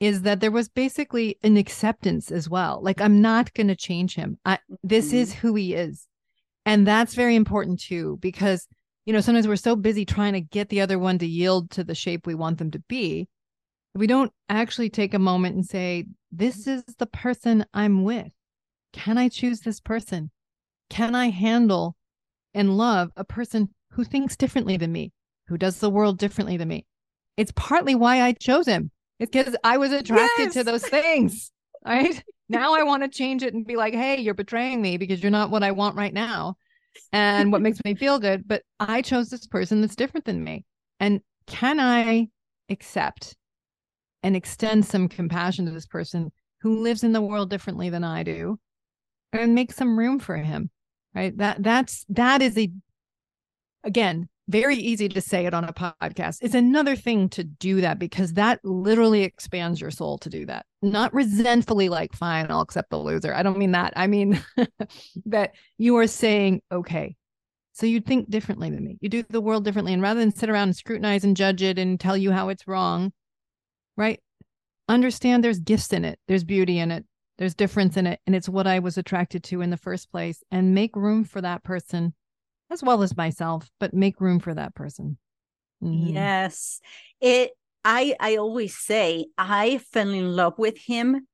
[0.00, 2.80] is that there was basically an acceptance as well.
[2.82, 4.38] Like, I'm not going to change him.
[4.44, 5.16] I, this mm-hmm.
[5.16, 6.06] is who he is.
[6.66, 8.66] And that's very important too, because,
[9.04, 11.84] you know, sometimes we're so busy trying to get the other one to yield to
[11.84, 13.28] the shape we want them to be.
[13.94, 18.32] We don't actually take a moment and say, this is the person I'm with.
[18.92, 20.30] Can I choose this person?
[20.90, 21.96] Can I handle
[22.54, 25.12] and love a person who thinks differently than me,
[25.48, 26.86] who does the world differently than me?
[27.36, 28.90] It's partly why I chose him.
[29.18, 30.54] It's because I was attracted yes.
[30.54, 31.52] to those things.
[31.84, 32.22] Right.
[32.48, 35.30] Now I want to change it and be like, hey, you're betraying me because you're
[35.30, 36.56] not what I want right now.
[37.12, 38.46] And what makes me feel good.
[38.46, 40.64] But I chose this person that's different than me.
[41.00, 42.28] And can I
[42.68, 43.36] accept
[44.22, 46.30] and extend some compassion to this person
[46.60, 48.58] who lives in the world differently than I do
[49.32, 50.70] and make some room for him?
[51.14, 51.36] Right.
[51.36, 52.70] That that's that is a
[53.84, 56.38] again very easy to say it on a podcast.
[56.42, 60.66] It's another thing to do that because that literally expands your soul to do that.
[60.82, 63.32] Not resentfully, like, fine, I'll accept the loser.
[63.32, 63.94] I don't mean that.
[63.96, 64.42] I mean
[65.26, 67.16] that you are saying, okay,
[67.72, 68.98] so you think differently than me.
[69.00, 69.92] You do the world differently.
[69.92, 72.68] And rather than sit around and scrutinize and judge it and tell you how it's
[72.68, 73.12] wrong,
[73.96, 74.20] right?
[74.88, 77.04] Understand there's gifts in it, there's beauty in it,
[77.38, 78.20] there's difference in it.
[78.26, 80.42] And it's what I was attracted to in the first place.
[80.50, 82.14] And make room for that person
[82.74, 85.16] as well as myself, but make room for that person.
[85.82, 86.14] Mm-hmm.
[86.14, 86.80] Yes.
[87.20, 87.52] It
[87.84, 91.26] I I always say I fell in love with him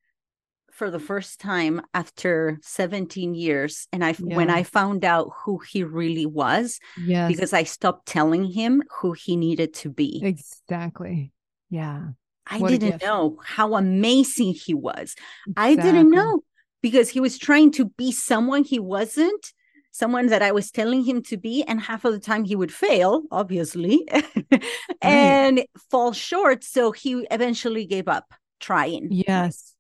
[0.73, 4.37] for the first time after 17 years and I yeah.
[4.37, 7.31] when I found out who he really was yes.
[7.31, 10.21] because I stopped telling him who he needed to be.
[10.25, 11.33] Exactly.
[11.69, 12.11] Yeah.
[12.47, 15.15] I what didn't know how amazing he was.
[15.49, 15.55] Exactly.
[15.57, 16.43] I didn't know
[16.83, 19.53] because he was trying to be someone he wasn't
[19.91, 22.73] someone that I was telling him to be, and half of the time he would
[22.73, 24.07] fail, obviously,
[25.03, 25.69] and right.
[25.91, 26.65] fall short.
[26.65, 29.09] So he eventually gave up trying.
[29.11, 29.75] Yes.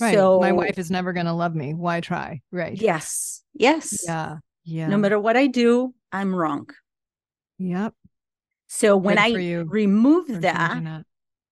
[0.00, 0.14] Right.
[0.14, 1.72] So my wife is never going to love me.
[1.72, 2.40] Why try?
[2.50, 2.80] Right.
[2.80, 3.42] Yes.
[3.54, 4.04] Yes.
[4.06, 4.38] Yeah.
[4.64, 4.88] Yeah.
[4.88, 6.68] No matter what I do, I'm wrong.
[7.58, 7.94] Yep.
[8.66, 11.04] So when I removed that, that,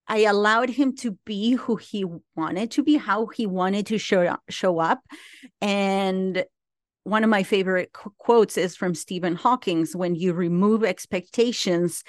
[0.08, 2.04] I allowed him to be who he
[2.34, 5.00] wanted to be, how he wanted to show show up,
[5.60, 6.44] and
[7.04, 12.02] one of my favorite qu- quotes is from Stephen Hawking's when you remove expectations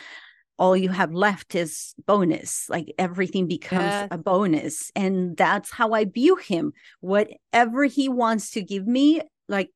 [0.59, 4.91] all you have left is bonus like everything becomes a bonus.
[4.95, 6.73] And that's how i view him.
[7.01, 9.71] Whatever he wants to give me like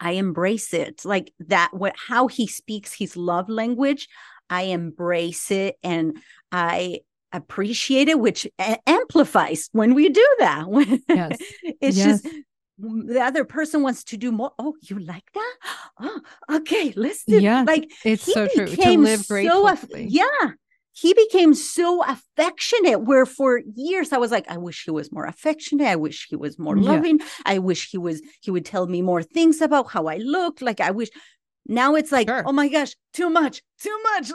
[0.00, 1.04] i embrace it.
[1.04, 4.08] Like that what how he speaks his love language
[4.50, 6.16] i embrace it and
[6.50, 7.00] i
[7.32, 10.64] appreciate it which a- amplifies when we do that.
[11.08, 11.38] Yes.
[11.80, 12.22] it's yes.
[12.22, 12.34] just
[12.78, 14.52] the other person wants to do more.
[14.58, 15.56] Oh, you like that?
[16.00, 16.20] Oh,
[16.52, 17.40] okay, let's do.
[17.40, 20.08] Yeah, like it's so true to live gratefully.
[20.08, 20.50] So, yeah,
[20.92, 23.00] he became so affectionate.
[23.00, 25.88] Where for years I was like, I wish he was more affectionate.
[25.88, 27.18] I wish he was more loving.
[27.18, 27.26] Yeah.
[27.46, 28.22] I wish he was.
[28.40, 30.62] He would tell me more things about how I looked.
[30.62, 31.10] Like I wish.
[31.68, 32.42] Now it's like, sure.
[32.46, 34.32] oh my gosh, too much, too much.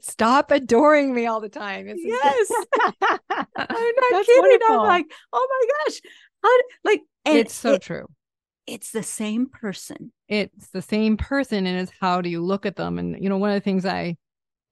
[0.00, 1.86] Stop adoring me all the time.
[1.86, 2.50] It's yes.
[3.30, 4.42] I'm not kidding.
[4.42, 4.80] Wonderful.
[4.80, 6.00] I'm like, oh my gosh.
[6.42, 8.06] How, like, it's so it, true.
[8.66, 10.12] It's the same person.
[10.28, 11.66] It's the same person.
[11.66, 12.98] And it's how do you look at them?
[12.98, 14.16] And, you know, one of the things I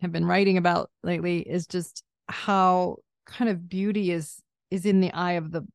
[0.00, 5.12] have been writing about lately is just how kind of beauty is is in the
[5.12, 5.66] eye of the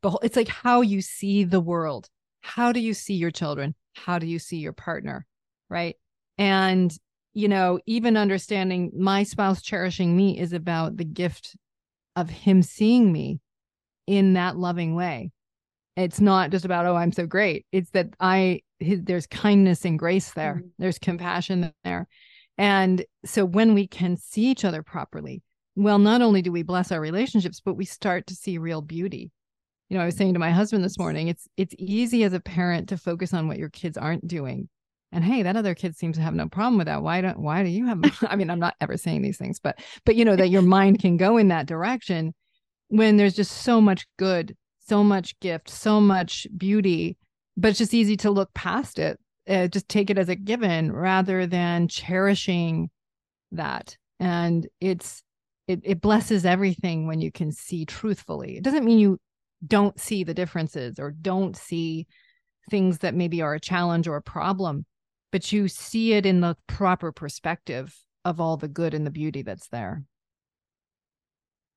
[0.00, 0.20] behold.
[0.22, 2.08] It's like how you see the world
[2.40, 3.74] how do you see your children?
[3.94, 5.26] How do you see your partner?
[5.68, 5.96] Right.
[6.38, 6.96] And,
[7.34, 11.56] you know, even understanding my spouse cherishing me is about the gift
[12.16, 13.40] of him seeing me
[14.06, 15.30] in that loving way.
[15.96, 17.66] It's not just about, oh, I'm so great.
[17.72, 20.68] It's that I, his, there's kindness and grace there, mm-hmm.
[20.78, 22.06] there's compassion there.
[22.56, 25.42] And so when we can see each other properly,
[25.76, 29.30] well, not only do we bless our relationships, but we start to see real beauty
[29.88, 32.40] you know, I was saying to my husband this morning, it's it's easy as a
[32.40, 34.68] parent to focus on what your kids aren't doing.
[35.10, 37.02] And hey, that other kid seems to have no problem with that.
[37.02, 39.78] Why don't why do you have I mean, I'm not ever saying these things, but
[40.04, 42.34] but you know that your mind can go in that direction
[42.88, 47.16] when there's just so much good, so much gift, so much beauty,
[47.56, 49.18] but it's just easy to look past it.
[49.48, 52.90] Uh, just take it as a given rather than cherishing
[53.52, 53.96] that.
[54.20, 55.22] And it's
[55.66, 58.56] it, it blesses everything when you can see truthfully.
[58.56, 59.18] It doesn't mean you
[59.66, 62.06] don't see the differences or don't see
[62.70, 64.84] things that maybe are a challenge or a problem,
[65.32, 67.94] but you see it in the proper perspective
[68.24, 70.02] of all the good and the beauty that's there.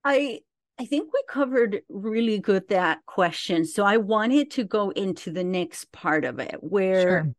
[0.03, 0.39] I
[0.79, 3.65] I think we covered really good that question.
[3.65, 7.35] So I wanted to go into the next part of it where sure.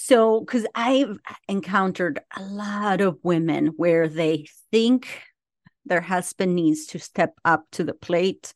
[0.00, 5.08] So, because I've encountered a lot of women where they think
[5.84, 8.54] their husband needs to step up to the plate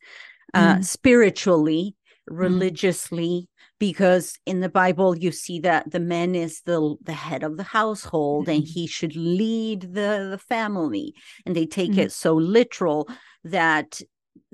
[0.54, 0.84] uh, Mm.
[0.84, 1.94] spiritually,
[2.26, 7.56] religiously, because in the Bible you see that the man is the the head of
[7.56, 8.68] the household and Mhm.
[8.68, 11.14] he should lead the the family,
[11.46, 11.98] and they take Mhm.
[12.04, 13.08] it so literal
[13.44, 14.00] that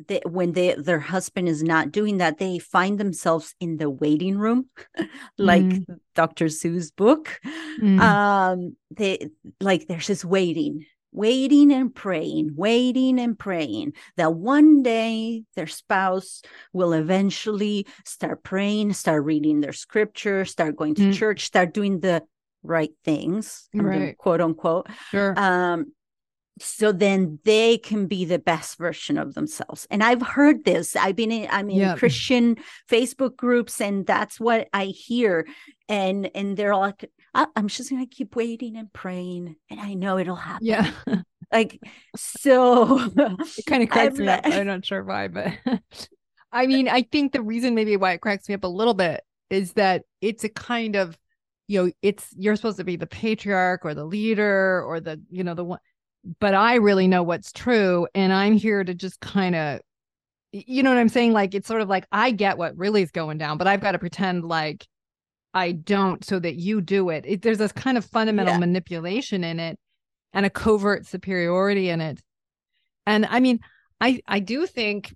[0.09, 4.39] they, when they their husband is not doing that, they find themselves in the waiting
[4.39, 4.71] room,
[5.39, 6.01] like Mm.
[6.15, 6.47] Dr.
[6.47, 7.41] Seuss book.
[7.81, 8.01] Mm.
[8.01, 9.29] Um, they
[9.61, 16.43] like there's just waiting, waiting and praying, waiting and praying that one day their spouse
[16.73, 21.13] will eventually start praying, start reading their scripture, start going to Mm.
[21.15, 22.23] church, start doing the
[22.63, 24.89] right things, I'm doing quote unquote.
[25.11, 25.39] sure.
[25.39, 25.93] Um,
[26.61, 29.87] so then they can be the best version of themselves.
[29.91, 30.97] And I've heard this.
[30.97, 31.99] I've been in I'm in Yep.
[31.99, 32.57] Christian
[32.91, 35.47] Facebook groups, and that's what I hear.
[35.89, 40.19] And and they're like, I, I'm just gonna keep waiting and praying, and I know
[40.19, 40.67] it'll happen.
[40.67, 40.93] yeah.
[41.51, 41.81] Like
[42.15, 43.11] so.
[43.57, 44.43] It kind of cracks I'm me up.
[44.45, 45.55] I'm not sure why, but
[46.53, 49.23] I mean, I think the reason maybe why it cracks me up a little bit
[49.51, 51.17] is that it's a kind of,
[51.69, 55.43] you know, it's you're supposed to be the patriarch or the leader or the, you
[55.45, 55.79] know, the one,
[56.41, 58.07] but I really know what's true.
[58.15, 59.81] And I'm here to just kind of,
[60.53, 61.33] you know what I'm saying?
[61.33, 63.93] Like, it's sort of like I get what really is going down, but I've got
[63.93, 64.87] to pretend like
[65.55, 67.25] I don't so that you do it.
[67.27, 68.59] it there's this kind of fundamental Yeah.
[68.61, 69.79] manipulation in it
[70.33, 72.21] and a covert superiority in it.
[73.07, 73.61] And I mean,
[74.01, 75.15] I I do think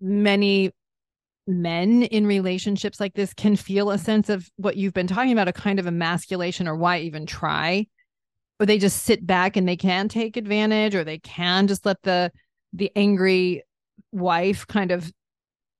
[0.00, 0.72] many
[1.46, 5.48] men in relationships like this can feel a sense of what you've been talking about
[5.48, 7.86] a kind of emasculation or why even try
[8.60, 12.02] or they just sit back and they can take advantage or they can just let
[12.02, 12.30] the
[12.74, 13.62] the angry
[14.12, 15.10] wife kind of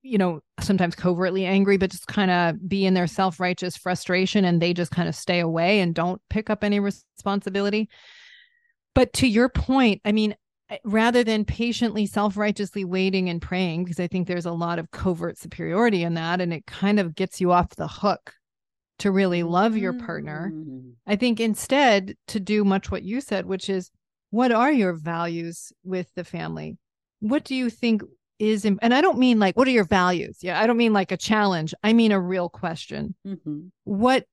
[0.09, 4.61] you know sometimes covertly angry but just kind of be in their self-righteous frustration and
[4.61, 7.88] they just kind of stay away and don't pick up any responsibility
[8.94, 10.35] but to your point i mean
[10.71, 14.90] eh, rather than patiently self-righteously waiting and praying because i think there's a lot of
[14.90, 18.35] covert superiority in that and it kind of gets you off the hook
[18.99, 20.94] to really love your partner Mm.
[21.07, 23.90] I think instead to do much what you said, which is
[24.31, 26.77] what are your values with the family?
[27.21, 28.03] What do you think
[28.38, 30.38] is, and I don't mean like, what are your values?
[30.42, 30.61] Yeah.
[30.61, 31.74] I don't mean like a challenge.
[31.83, 33.14] I mean a real question.
[33.27, 33.70] Mhm.
[33.85, 34.27] What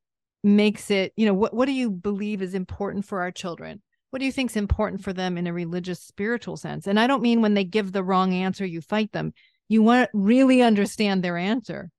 [0.43, 3.81] makes it, you know, what, what do you believe is important for our children?
[4.11, 6.87] What do you think is important for them in a religious, spiritual sense?
[6.87, 9.33] And I don't mean when they give the wrong answer, you fight them.
[9.67, 11.89] You want to really understand their answer.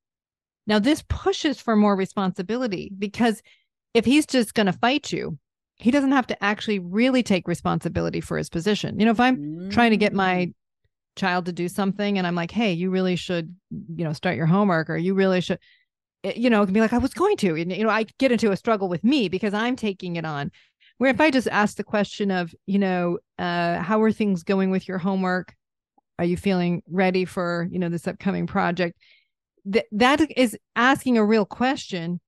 [0.66, 3.42] Now, this pushes for more responsibility because
[3.94, 5.38] if he's just going to fight you,
[5.76, 8.98] he doesn't have to actually really take responsibility for his position.
[8.98, 10.54] You know, if I'm trying to get my Mm.
[11.16, 14.46] Child to do something and I'm like, hey, you really should, you know, start your
[14.46, 15.58] homework or you really should,
[16.22, 17.56] you know, can be like, I was going to.
[17.56, 20.50] You know, I get into a struggle with me because I'm taking it on.
[20.98, 24.70] Where if I just ask the question of, you know, uh, how are things going
[24.70, 25.54] with your homework?
[26.18, 28.98] Are you feeling ready for, you know, this upcoming project?
[29.70, 32.20] Th- that is asking a real question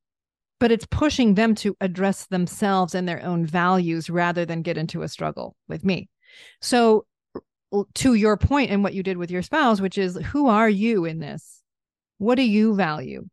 [0.58, 5.02] but it's pushing them to address themselves and their own values rather than get into
[5.02, 6.08] a struggle with me.
[6.60, 7.06] So,
[7.94, 11.04] to your point and what you did with your spouse, which is who are you
[11.04, 11.62] in this?
[12.18, 13.26] What do you value?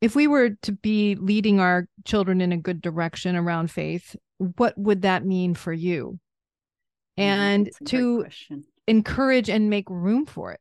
[0.00, 4.76] If we were to be leading our children in a good direction around faith, what
[4.78, 6.18] would that mean for you?
[7.16, 8.26] And That's to
[8.86, 10.60] encourage and make room for it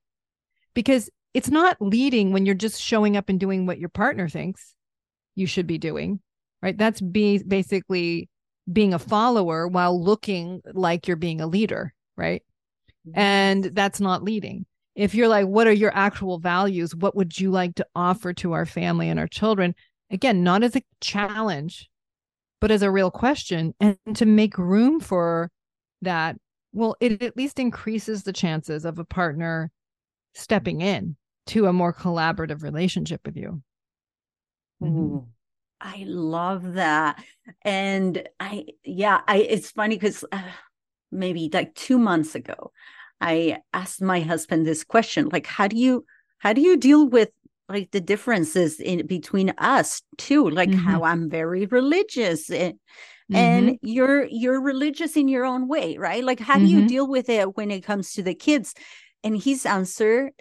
[0.74, 4.76] because it's not leading when you're just showing up and doing what your partner thinks
[5.36, 6.20] you should be doing
[6.62, 8.30] right that's be basically
[8.72, 12.44] being a follower while looking like you're being a leader right
[13.14, 14.66] and that's not leading.
[14.96, 16.96] If you're like what are your actual values?
[16.96, 19.76] What would you like to offer to our family and our children?
[20.12, 21.90] Again not as a challenge
[22.62, 23.74] but as a real question.
[23.80, 25.50] And to make room for
[26.02, 26.38] that
[26.74, 29.72] well it at least increases the chances of a partner
[30.34, 31.16] stepping in
[31.48, 33.62] to a more collaborative relationship with you.
[34.82, 35.26] Mhm.
[35.82, 37.24] I love that.
[37.64, 40.42] And I, yeah, I, it's funny because uh,
[41.12, 42.72] maybe like two months ago,
[43.22, 46.06] I asked my husband this question, like, how do you,
[46.40, 47.30] how do you deal with
[47.68, 50.50] like the differences in between us too?
[50.50, 50.78] Like Mhm.
[50.80, 52.80] how I'm very religious and,
[53.32, 53.38] Mhm.
[53.38, 56.24] and you're, you're religious in your own way, right?
[56.24, 56.88] Like, how do you Mhm.
[56.88, 58.74] deal with it when it comes to the kids?
[59.24, 60.32] And his answer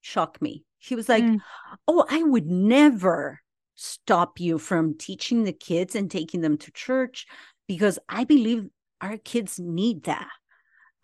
[0.00, 0.64] shocked me.
[0.78, 1.40] He was like, Mm.
[1.88, 3.40] oh, I would never
[3.74, 7.26] stop you from teaching the kids and taking them to church
[7.66, 8.68] because I believe
[9.00, 10.28] our kids need that.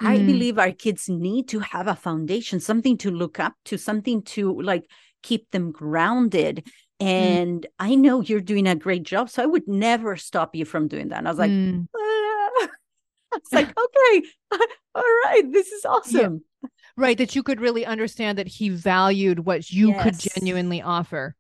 [0.01, 0.27] I Mm.
[0.27, 4.61] believe our kids need to have a foundation, something to look up to, something to
[4.61, 4.85] like
[5.23, 6.67] keep them grounded.
[6.99, 7.71] and mm.
[7.79, 11.09] I know you're doing a great job, so I would never stop you from doing
[11.09, 11.19] that.
[11.19, 11.87] And I was like, mm.
[11.95, 12.69] ah.
[13.37, 14.23] it's like, okay,
[14.95, 16.43] all right, this is awesome.
[16.63, 16.69] Yeah.
[16.97, 20.03] Right, that you could really understand that he valued what you yes.
[20.03, 21.35] could genuinely offer.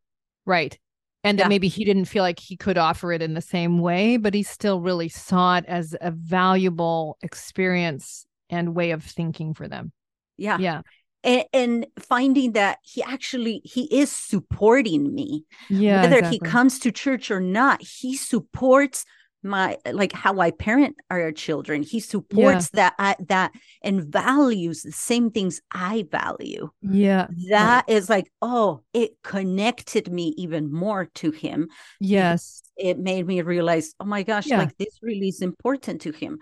[0.44, 0.78] Right.
[1.24, 1.48] And that yeah.
[1.48, 4.42] maybe he didn't feel like he could offer it in the same way, but he
[4.42, 9.92] still really saw it as a valuable experience and way of thinking for them.
[10.36, 10.58] Yeah.
[10.58, 10.82] Yeah
[11.24, 16.38] and, and finding that he actually he is supporting me yeah whether exactly.
[16.42, 19.04] he comes to church or not he supports
[19.46, 21.82] my like how I parent our children.
[21.82, 22.90] He supports yeah.
[22.90, 26.70] that I, that and values the same things I value.
[26.82, 27.96] Yeah, that right.
[27.96, 31.68] is like oh, it connected me even more to him.
[32.00, 34.58] Yes, it, it made me realize oh my gosh, yeah.
[34.58, 36.38] like this really is important to him.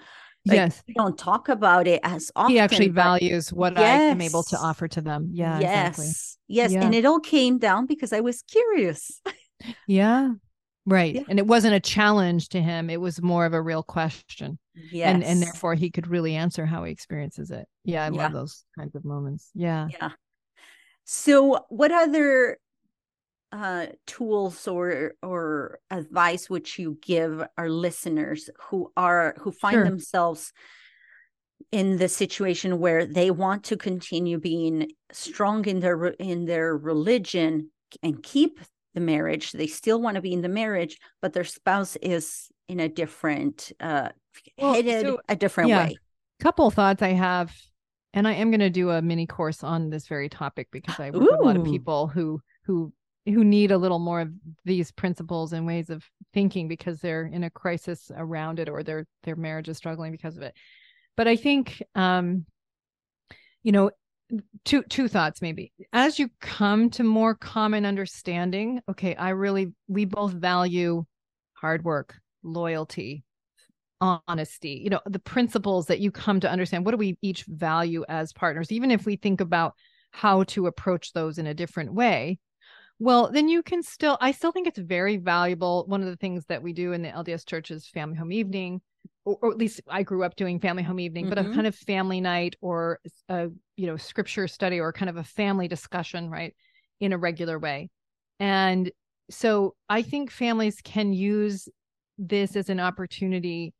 [0.46, 0.82] Like, yes.
[0.86, 2.52] We don't talk about it as often.
[2.52, 3.82] He actually values what yes.
[3.82, 5.30] I am able to offer to them.
[5.32, 5.58] Yeah.
[5.58, 5.98] Yes.
[5.98, 6.12] Exactly.
[6.48, 6.72] Yes.
[6.72, 6.84] Yeah.
[6.84, 9.22] And it all came down because I was curious.
[9.86, 10.32] yeah.
[10.84, 11.14] Right.
[11.14, 11.22] Yeah.
[11.30, 12.90] And it wasn't a challenge to him.
[12.90, 14.58] It was more of a real question.
[14.92, 15.14] Yes.
[15.14, 17.66] And and therefore he could really answer how he experiences it.
[17.84, 18.04] Yeah.
[18.04, 18.22] I yeah.
[18.24, 19.50] love those kinds of moments.
[19.54, 19.88] Yeah.
[19.90, 20.10] Yeah.
[21.04, 22.58] So what other
[23.54, 29.84] uh, tools or or advice would you give our listeners who are who find sure.
[29.84, 30.52] themselves
[31.70, 37.70] in the situation where they want to continue being strong in their in their religion
[38.02, 38.58] and keep
[38.94, 42.80] the marriage they still want to be in the marriage but their spouse is in
[42.80, 44.08] a different uh
[44.58, 45.86] well, headed so, a different yeah.
[45.86, 45.96] way
[46.40, 47.52] couple thoughts i have
[48.14, 51.10] and i am going to do a mini course on this very topic because i
[51.10, 51.30] work Ooh.
[51.30, 52.92] with a lot of people who who
[53.26, 54.32] who need a little more of
[54.64, 59.06] these principles and ways of thinking because they're in a crisis around it or their
[59.22, 60.54] their marriage is struggling because of it.
[61.16, 62.44] But i think um
[63.62, 63.90] you know
[64.64, 65.72] two two thoughts maybe.
[65.92, 71.04] As you come to more common understanding okay i really we both value
[71.54, 73.24] hard work loyalty
[74.00, 76.84] honesty you know the principles that you come to understand.
[76.84, 78.70] What do we each value as partners?
[78.70, 79.74] Even if we think about
[80.10, 82.38] how to approach those in a different way
[82.98, 85.84] well, then you can still, I still think it's very valuable.
[85.86, 88.80] One of the things that we do in the LDS church is family home evening,
[89.24, 91.30] or, or at least I grew up doing family home evening, mm-hmm.
[91.30, 91.54] but a mm-hmm.
[91.54, 95.68] kind of family night or a, you know, scripture study or kind of a family
[95.68, 96.54] discussion, right,
[97.00, 97.90] in a regular way.
[98.38, 98.90] And
[99.30, 101.68] so I think families can use
[102.18, 103.74] this as an opportunity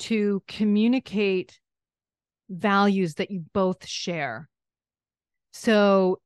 [0.00, 1.58] to communicate
[2.48, 4.48] values that you both share.
[5.52, 6.20] So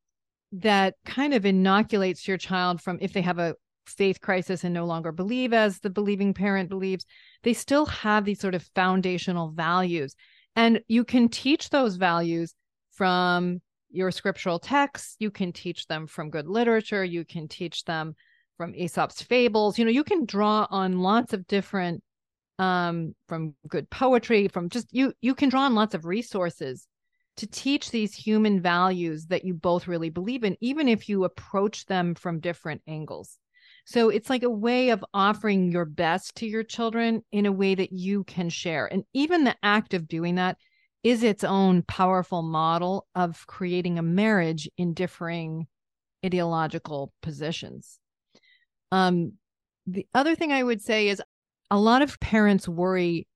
[0.52, 3.54] that kind of inoculates your child from if they have a
[3.86, 7.06] faith crisis and no longer believe as the believing parent believes,
[7.42, 10.14] they still have these sort of foundational values.
[10.56, 12.54] And you can teach those values
[12.92, 18.14] from your scriptural texts, you can teach them from good literature, you can teach them
[18.56, 19.78] from Aesop's fables.
[19.78, 22.02] You know, you can draw on lots of different
[22.58, 26.86] um from good poetry, from just you you can draw on lots of resources
[27.38, 31.86] to teach these human values that you both really believe in, even if you approach
[31.86, 33.38] them from different angles.
[33.84, 37.74] So it's like a way of offering your best to your children in a way
[37.74, 38.86] that you can share.
[38.86, 40.58] And even the act of doing that
[41.02, 45.66] is its own powerful model of creating a marriage in differing
[46.26, 47.98] ideological positions.
[48.90, 49.34] Um,
[49.86, 51.22] the other thing I would say is
[51.70, 53.26] a lot of parents worry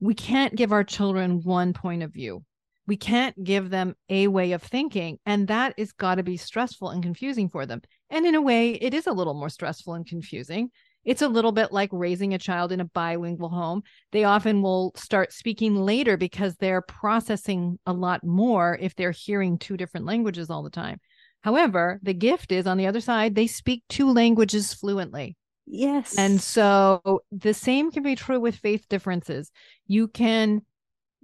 [0.00, 2.44] we can't give our children one point of view
[2.86, 6.90] we can't give them a way of thinking and that is got to be stressful
[6.90, 7.82] and confusing for them.
[8.10, 10.70] And in a way it is a little more stressful and confusing.
[11.04, 13.82] It's a little bit like raising a child in a bilingual home.
[14.12, 19.58] They often will start speaking later because they're processing a lot more if they're hearing
[19.58, 20.98] two different languages all the time.
[21.42, 25.36] However the gift is on the other side they speak two languages fluently.
[25.66, 26.18] Yes.
[26.18, 29.50] and so the same can be true with faith differences.
[29.86, 30.60] You can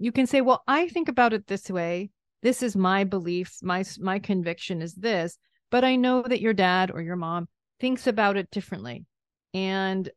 [0.00, 2.10] you can say, well, I think about it this way.
[2.42, 3.58] This is my belief.
[3.62, 5.36] My my conviction is this,
[5.70, 7.46] but I know that your dad or your mom
[7.80, 9.04] thinks about it differently.
[9.52, 10.10] And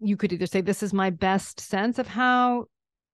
[0.00, 2.66] you could either say this is my best sense of how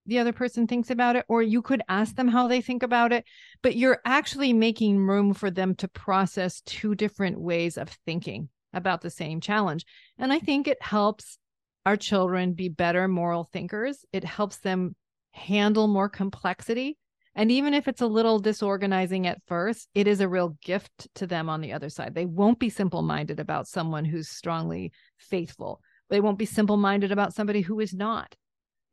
[0.07, 3.13] the other person thinks about it or you could ask them how they think about
[3.13, 3.25] it
[3.63, 9.03] but you're actually making room for them to process two different ways of thinking about
[9.03, 9.85] the same challenge
[10.19, 11.39] and i think it helps
[11.85, 14.95] our children be better moral thinkers it helps them
[15.39, 16.99] handle more complexity.
[17.35, 21.27] And even if it's a little disorganizing at first, it is a real gift to
[21.27, 22.15] them on the other side.
[22.15, 25.81] They won't be simple minded about someone who's strongly faithful,
[26.11, 28.35] they won't be simple minded about somebody who is not.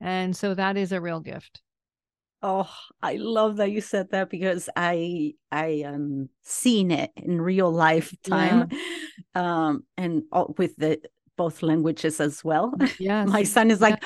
[0.01, 1.61] And so that is a real gift.
[2.41, 2.69] Oh,
[3.01, 8.69] I love that you said that because I I am seeing it in real lifetime.
[9.35, 9.67] Yeah.
[9.67, 10.99] um, and all, with the
[11.37, 12.73] both languages as well.
[12.99, 13.27] Yes.
[13.27, 14.03] My son is like,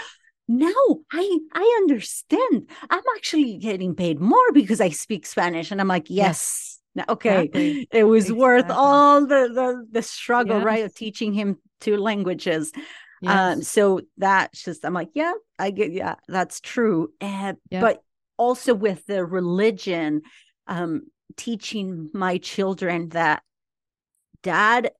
[0.49, 2.69] no, I I understand.
[2.89, 7.05] I'm actually getting paid more because I speak Spanish, and I'm like, yes, yes.
[7.07, 7.87] okay, exactly.
[7.91, 8.41] it was exactly.
[8.41, 10.65] worth all the the, the struggle, yes.
[10.65, 12.71] right, of teaching him two languages.
[13.21, 13.57] Yes.
[13.57, 17.13] Um, so that's just I'm like, yeah, I get, yeah, that's true.
[17.21, 17.81] And yeah.
[17.81, 18.01] but
[18.35, 20.23] also with the religion,
[20.65, 21.03] um,
[21.37, 23.43] teaching my children that
[24.41, 24.91] dad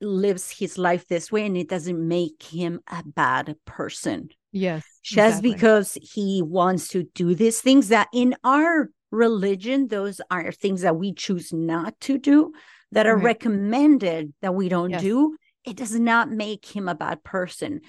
[0.00, 4.30] lives his life this way and it doesn't make him a bad person.
[4.52, 4.84] Yes.
[5.02, 5.52] Just exactly.
[5.52, 10.96] because he wants to do these things that in our religion, those are things that
[10.96, 12.52] we choose not to do,
[12.92, 13.24] that are right.
[13.24, 15.00] recommended that we don't yes.
[15.00, 15.36] do.
[15.64, 17.80] It does not make him a bad person.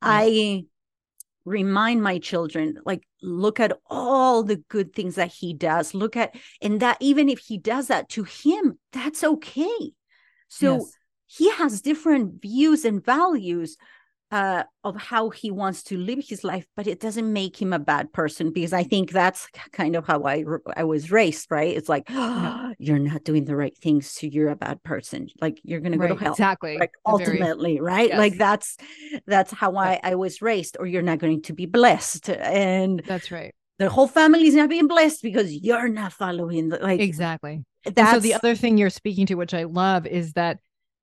[0.00, 0.64] I
[1.44, 6.34] remind my children like look at all the good things that he does look at
[6.62, 9.92] and that even if he does that to him that's okay
[10.48, 10.92] so yes
[11.26, 13.76] he has different views and values
[14.30, 17.78] uh, of how he wants to live his life, but it doesn't make him a
[17.78, 20.44] bad person because I think that's kind of how I
[20.76, 21.76] I was raised, right?
[21.76, 25.28] It's like oh, you're not doing the right things, so you're a bad person.
[25.40, 26.78] Like you're gonna go right, to hell, exactly.
[26.78, 27.84] Like ultimately, very...
[27.84, 28.08] right?
[28.08, 28.18] Yes.
[28.18, 28.76] Like that's
[29.26, 33.30] that's how I I was raised, or you're not going to be blessed, and that's
[33.30, 33.54] right.
[33.78, 37.64] The whole family is not being blessed because you're not following the like exactly.
[37.84, 40.58] That's so the other thing you're speaking to, which I love, is that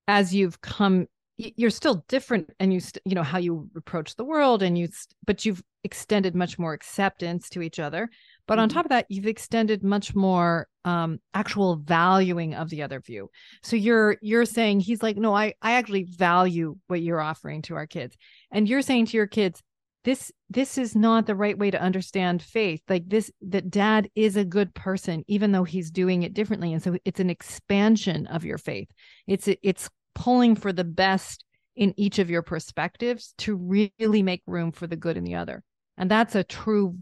[0.08, 1.08] as you've come
[1.56, 4.88] you're still different and you st- you know how you approach the world and you
[4.88, 8.10] st- but you've extended much more acceptance to each other.
[8.48, 8.64] But mm-hmm.
[8.64, 13.30] on top of that you've extended much more um actual valuing of the other view.
[13.64, 17.76] So you're you're saying he's like no i i actually value what you're offering to
[17.76, 18.16] our kids.
[18.52, 19.62] And you're saying to your kids
[20.04, 22.82] this this is not the right way to understand faith.
[22.90, 26.74] Like this that dad is a good person even though he's doing it differently.
[26.74, 28.90] And so it's an expansion of your faith.
[29.28, 31.46] It's it's pulling for the best
[31.76, 35.64] in each of your perspectives to really make room for the good in the other.
[35.98, 36.96] And that's a true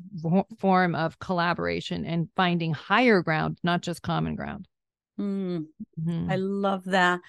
[0.60, 4.68] form of collaboration and finding higher ground not just common ground.
[5.20, 5.66] Mm,
[5.99, 6.32] mm-hmm.
[6.32, 7.20] i love that.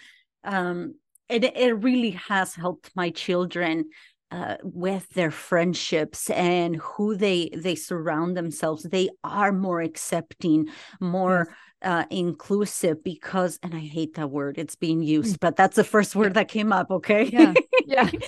[0.44, 0.94] Um
[1.28, 3.84] it, it really has helped my children
[4.32, 8.82] uh, with their friendships and who they they surround themselves.
[8.82, 10.68] They are more accepting
[11.00, 11.54] more.
[11.82, 15.40] Uh, inclusive because and i hate that word it's being used mm.
[15.40, 17.24] but that's the first word that came up okay?
[17.24, 17.54] Yeah.
[17.86, 18.10] Yeah.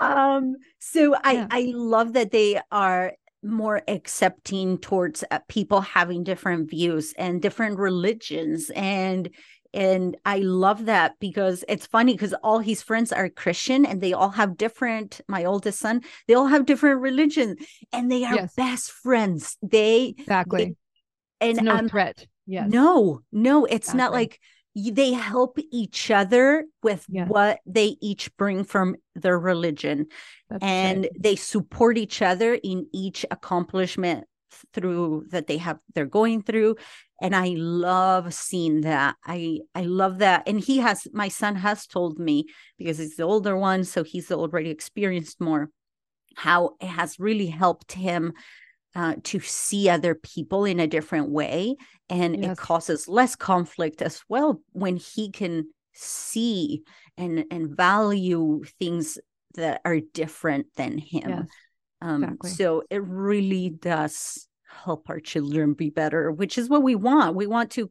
[0.00, 1.46] Um so i yeah.
[1.50, 3.12] i love that they are
[3.42, 9.28] more accepting towards uh, people having different views and different religions and
[9.74, 14.14] and i love that because it's funny because all his friends are christian and they
[14.14, 17.58] all have different my oldest son they all have different religions
[17.92, 18.54] and they are yes.
[18.54, 19.56] best friends.
[19.62, 20.76] They exactly.
[21.40, 23.98] they, and it's no um, threat yes no no it's exactly.
[23.98, 24.40] not like
[24.74, 27.28] they help each other with yes.
[27.28, 30.06] what they each bring from their religion
[30.48, 31.12] That's and it.
[31.20, 34.26] they support each other in each accomplishment
[34.72, 36.76] through that they have they're going through
[37.22, 41.86] and i love seeing that i i love that and he has my son has
[41.86, 42.46] told me
[42.76, 45.70] because he's the older one so he's already experienced more
[46.36, 48.32] how it has really helped him
[48.94, 51.76] uh, to see other people in a different way
[52.08, 52.52] and yes.
[52.52, 56.82] it causes less conflict as well when he can see
[57.16, 59.18] and and value things
[59.54, 61.48] that are different than him yes.
[62.02, 62.50] Um, exactly.
[62.50, 67.46] So it really does help our children be better which is what we want we
[67.46, 67.90] want to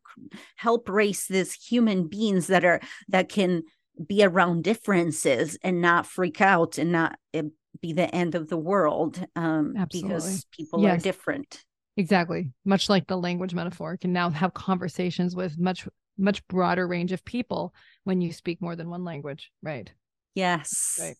[0.55, 2.79] help raise these human beings that are
[3.09, 3.63] that can
[4.05, 7.43] be around differences and not freak out and not eh,
[7.81, 10.99] be the end of the world um, because people yes.
[10.99, 11.63] are different.
[11.97, 12.51] Exactly.
[12.65, 17.23] Much like the language metaphor can now have conversations with much much broader range of
[17.23, 19.51] people when you speak more than one language.
[19.61, 19.91] Right.
[20.35, 20.99] Yes.
[21.01, 21.15] Right.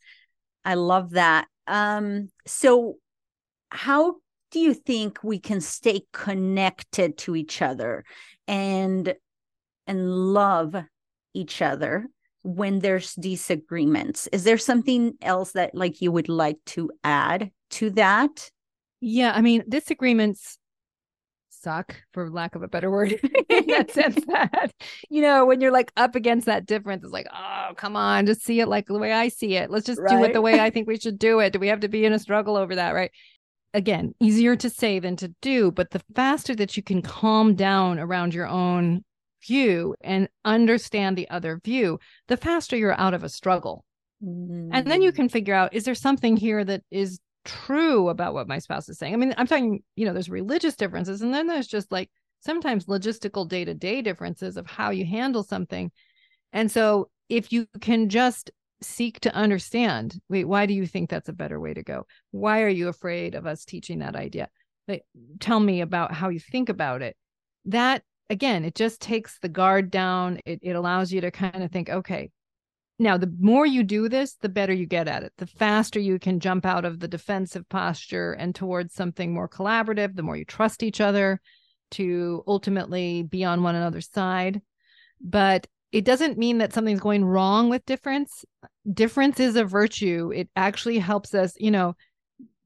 [0.65, 1.47] i love that.
[1.67, 2.95] Um so
[3.71, 4.15] how
[4.51, 8.03] do you think we can stay connected to each other
[8.47, 9.13] and
[9.85, 10.75] and love
[11.33, 12.07] each other
[12.43, 14.27] when there's disagreements.
[14.31, 18.49] Is there something else that like you would like to add to that?
[19.01, 20.57] Yeah i mean disagreements
[21.49, 23.11] suck for lack of a better word
[23.49, 24.71] in that sense that
[25.09, 28.43] you know when you're like up against that difference it's like oh come on just
[28.43, 29.69] see it like the way i see it.
[29.69, 30.09] Let's just right?
[30.09, 31.53] do it the way i think we should do it.
[31.53, 32.91] Do we have to be in a struggle over that?
[32.91, 33.11] Right?
[33.73, 37.99] Again easier to say than to do but the faster that you can calm down
[37.99, 39.03] around your own
[39.45, 43.85] view and understand the other view the faster you're out of a struggle.
[44.23, 44.71] Mm.
[44.73, 45.15] and then you mm.
[45.15, 48.97] can figure out is there something here that is true about what my spouse is
[48.97, 49.13] saying?
[49.13, 52.09] I mean i'm talking you know there's religious differences and then there's just like
[52.41, 55.91] sometimes logistical day-to-day differences of how you handle something.
[56.53, 61.29] And so if you can just seek to understand wait why do you think that's
[61.29, 62.05] a better way to go?
[62.31, 64.49] Why are you afraid of us teaching that idea?
[64.89, 65.05] Like,
[65.39, 67.15] tell me about how you think about it.
[67.65, 71.71] That again it just takes the guard down it, it allows you to kind of
[71.71, 72.29] think okay
[72.97, 76.19] now the more you do this the better you get at it the faster you
[76.19, 80.45] can jump out of the defensive posture and towards something more collaborative the more you
[80.45, 81.39] trust each other
[81.91, 84.61] to ultimately be on one another's side
[85.21, 88.45] but it doesn't mean that something's going wrong with difference.
[88.91, 90.31] Difference is a virtue.
[90.33, 91.95] It actually helps us, you know,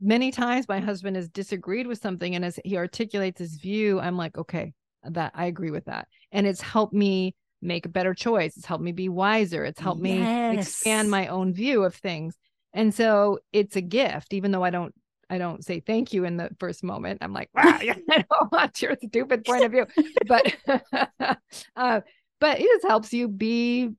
[0.01, 4.18] many times my husband has disagreed with something and as he articulates his view, I'm
[4.18, 4.74] like, okay,
[5.05, 6.07] that I agree with that.
[6.31, 8.57] And it's helped me make a better choice.
[8.57, 9.63] It's helped me be wiser.
[9.63, 10.53] It's helped yes.
[10.53, 12.35] me expand my own view of things.
[12.73, 14.93] And so it's a gift, even though I don't
[15.29, 17.19] I don't say thank you in the first moment.
[17.23, 19.87] I'm like, wow, I don't want your stupid point of view.
[20.27, 20.55] But
[21.75, 22.01] uh,
[22.39, 23.89] but it just helps you be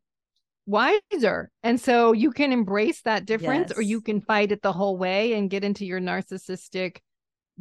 [0.66, 1.50] wiser.
[1.62, 3.78] And so you can embrace that difference yes.
[3.78, 6.98] or you can fight it the whole way and get into your narcissistic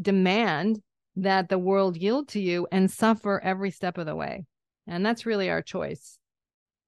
[0.01, 0.81] demand
[1.15, 4.45] that the world yield to you and suffer every step of the way.
[4.87, 6.17] And that's really our choice.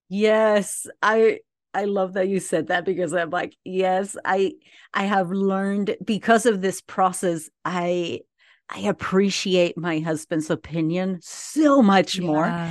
[0.10, 1.40] Yes, I
[1.74, 4.54] I love that you said that because I'm like, yes, I
[4.94, 8.22] I have learned because of this process, I
[8.70, 12.26] I appreciate my husband's opinion so much yeah.
[12.26, 12.70] more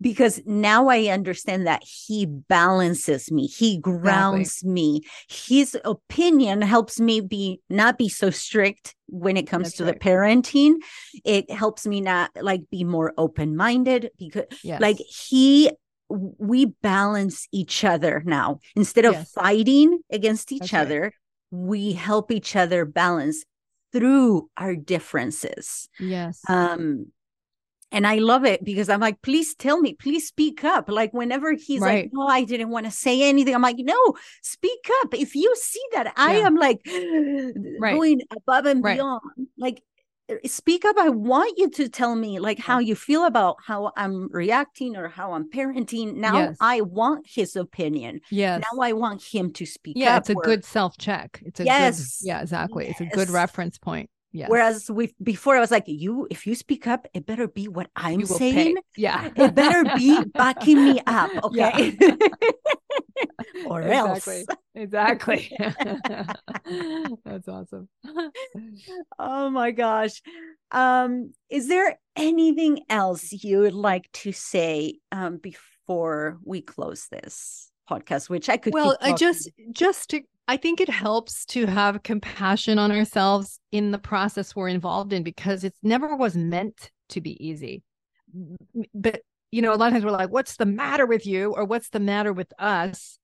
[0.00, 4.72] because now I understand that he balances me, he grounds exactly.
[4.72, 5.00] me.
[5.28, 9.94] His opinion helps me be not be so strict when it comes That's to right.
[9.94, 10.74] the parenting.
[11.24, 14.80] It helps me not like be more open-minded because yes.
[14.80, 15.70] like he
[16.08, 19.32] we balance each other now instead of yes.
[19.32, 21.00] fighting against each That's other.
[21.02, 21.12] Right.
[21.50, 23.44] We help each other balance
[23.92, 25.88] through our differences.
[25.98, 26.40] Yes.
[26.48, 27.06] Um
[27.94, 30.88] and I love it because I'm like, please tell me, please speak up.
[30.88, 32.04] Like whenever he's right.
[32.04, 33.54] like, no, I didn't want to say anything.
[33.54, 35.14] I'm like, no, speak up.
[35.14, 36.80] If you see that I am like
[37.78, 37.94] right.
[37.94, 38.96] going above and right.
[38.96, 39.20] beyond,
[39.56, 39.82] like
[40.28, 40.96] uh, speak up.
[40.98, 45.08] I want you to tell me like how you feel about how I'm reacting or
[45.08, 46.14] how I'm parenting.
[46.14, 46.56] Now yes.
[46.60, 48.22] I want his opinion.
[48.30, 48.62] Yes.
[48.72, 51.40] Now I want him to speak yeah, it's a or, good self check.
[51.44, 52.20] It's a yes.
[52.20, 52.86] good, yeah, exactly.
[52.86, 53.00] Yes.
[53.00, 54.10] It's a good reference point.
[54.34, 54.50] Yes.
[54.50, 57.88] Whereas we before I was like, you if you speak up, it better be what
[57.94, 58.74] I'm saying.
[58.74, 58.82] Pay.
[58.96, 59.30] Yeah.
[59.36, 61.30] it better be backing me up.
[61.44, 61.96] Okay.
[62.00, 62.16] Yeah.
[63.66, 64.38] or exactly.
[64.40, 64.46] else.
[64.74, 65.56] Exactly.
[67.24, 67.88] That's awesome.
[69.20, 70.20] oh my gosh.
[70.72, 77.70] Um, is there anything else you would like to say um before we close this
[77.88, 82.02] podcast, which I could well, I just just to I think it helps to have
[82.02, 87.20] compassion on ourselves in the process we're involved in because it never was meant to
[87.20, 87.82] be easy.
[88.94, 91.54] But, you know, a lot of times we're like, what's the matter with you?
[91.54, 93.18] Or what's the matter with us?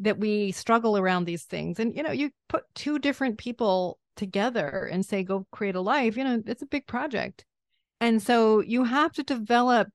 [0.00, 1.80] That we struggle around these things.
[1.80, 6.16] And, you know, you put two different people together and say, go create a life,
[6.16, 7.44] you know, it's a big project.
[8.00, 9.88] And so you have to develop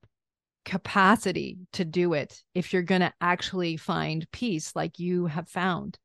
[0.64, 5.98] capacity to do it if you're going to actually find peace like you have found.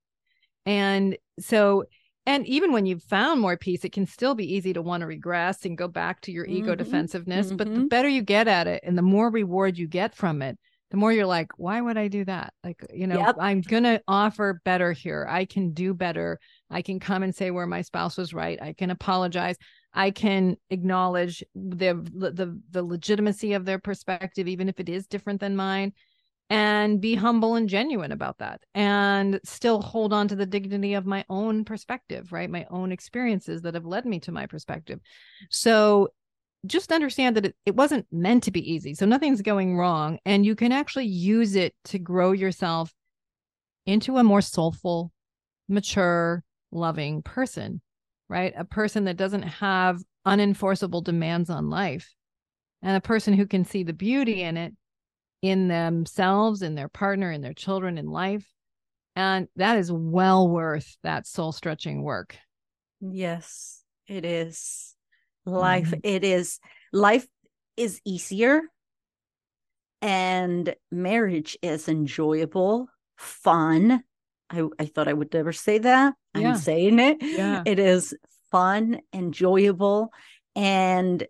[0.67, 1.85] And so,
[2.25, 5.07] and even when you've found more peace, it can still be easy to want to
[5.07, 6.83] regress and go back to your ego mm-hmm.
[6.83, 7.47] defensiveness.
[7.47, 7.55] Mm-hmm.
[7.55, 7.87] But the mm-hmm.
[7.87, 10.59] better you get at it and the more reward you get from it,
[10.91, 12.53] the more you're like, why would I do that?
[12.65, 13.37] Like, you know, yep.
[13.39, 15.25] I'm going to offer better here.
[15.29, 16.37] I can do better.
[16.69, 18.61] I can come and say where my spouse was right.
[18.61, 19.55] I can apologize.
[19.93, 25.39] I can acknowledge the the the legitimacy of their perspective, even if it is different
[25.39, 25.93] than mine
[26.49, 31.05] and be humble and genuine about that and still hold on to the dignity of
[31.05, 32.49] my own perspective right?
[32.49, 34.99] My own experiences that have led me to my perspective.
[35.49, 36.09] So
[36.65, 38.93] just understand that it, it wasn't meant to be easy.
[38.93, 42.93] So nothing's going wrong and you can actually use it to grow yourself
[43.85, 45.11] into a more soulful
[45.67, 47.81] mature loving person
[48.29, 48.53] right?
[48.57, 52.13] A person that doesn't have unenforceable demands on life
[52.81, 54.73] and a person who can see the beauty in it
[55.41, 58.45] in themselves, in their partner, in their children, in life.
[59.15, 62.37] And that is well worth that soul stretching work.
[63.01, 64.95] Yes, it is.
[65.45, 65.99] Life, mm-hmm.
[66.03, 66.59] it is.
[66.91, 67.25] Life
[67.75, 68.61] is easier
[70.01, 74.03] and marriage is enjoyable, fun.
[74.49, 76.13] I, I thought I would never say that.
[76.35, 76.49] Yeah.
[76.49, 77.17] I'm saying it.
[77.21, 77.63] Yeah.
[77.65, 78.15] It is
[78.51, 80.09] fun, enjoyable,
[80.55, 81.25] and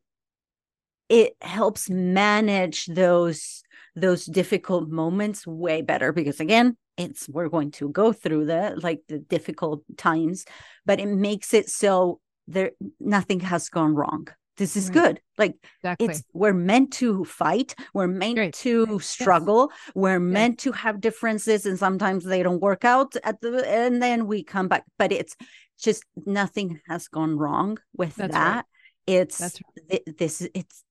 [1.09, 3.63] it helps manage those
[3.97, 9.01] those difficult moments way better because again it's we're going to go through the like
[9.07, 10.45] the difficult times
[10.85, 14.27] but it makes it so there nothing has gone wrong
[14.57, 14.93] this is Right.
[15.01, 16.07] good like exactly.
[16.07, 18.53] it's we're meant to fight we're meant Right.
[18.65, 20.33] to struggle we're Yes.
[20.37, 24.43] meant to have differences and sometimes they don't work out at the and then we
[24.43, 25.35] come back but it's
[25.79, 28.65] just nothing has gone wrong with That's that right.
[29.07, 30.83] it's That's thi- this it's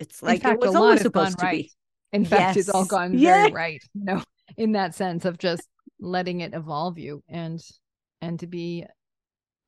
[0.00, 1.62] it's like fact, it was always supposed to right.
[1.62, 1.72] be
[2.14, 2.88] In fact, it's all Yes.
[2.88, 3.82] gone very right.
[3.94, 4.22] You know,
[4.56, 5.68] in that sense of just
[6.00, 7.60] letting it evolve you and
[8.22, 8.84] and to be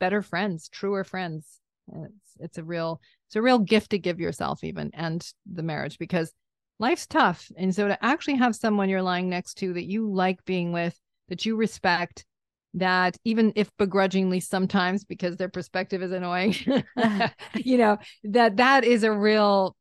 [0.01, 1.61] better friends, truer friends.
[1.92, 5.99] It's it's a real it's a real gift to give yourself even and the marriage
[5.99, 6.32] because
[6.78, 7.51] life's tough.
[7.57, 10.99] And so to actually have someone you're lying next to that you like being with,
[11.28, 12.24] that you respect,
[12.74, 16.55] that even if begrudgingly sometimes because their perspective is annoying,
[17.55, 19.76] you know, that that is a real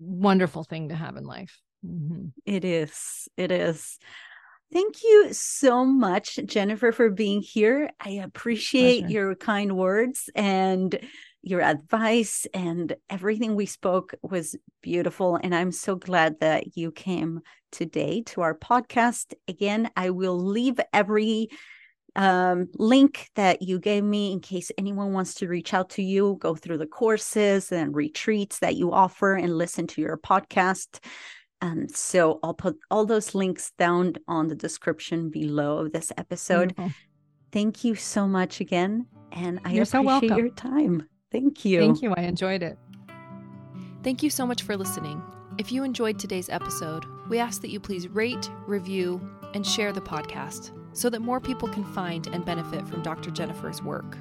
[0.00, 1.60] wonderful thing to have in life.
[1.84, 2.32] Mhm.
[2.44, 3.28] It is.
[3.36, 3.98] It is.
[4.72, 7.90] Thank you so much, Jennifer, for being here.
[8.00, 9.12] I appreciate Pleasure.
[9.12, 10.96] your kind words and
[11.42, 15.36] your advice, and everything we spoke was beautiful.
[15.42, 17.40] And I'm so glad that you came
[17.72, 19.34] today to our podcast.
[19.48, 21.48] Again, I will leave every
[22.16, 26.36] um, link that you gave me in case anyone wants to reach out to you,
[26.40, 30.98] go through the courses and retreats that you offer and listen to your podcast.
[31.62, 36.74] And so I'll put all those links down on the description below of this episode.
[36.76, 36.92] Wonderful.
[37.52, 39.06] Thank you so much again.
[39.32, 40.38] And I You're so appreciate welcome.
[40.38, 41.08] your time.
[41.30, 41.80] Thank you.
[41.80, 42.14] Thank you.
[42.16, 42.78] I enjoyed it.
[44.02, 45.22] Thank you so much for listening.
[45.58, 49.20] If you enjoyed today's episode, we ask that you please rate, review,
[49.54, 53.30] and share the podcast so that more people can find and benefit from Dr.
[53.30, 54.16] Jennifer's work.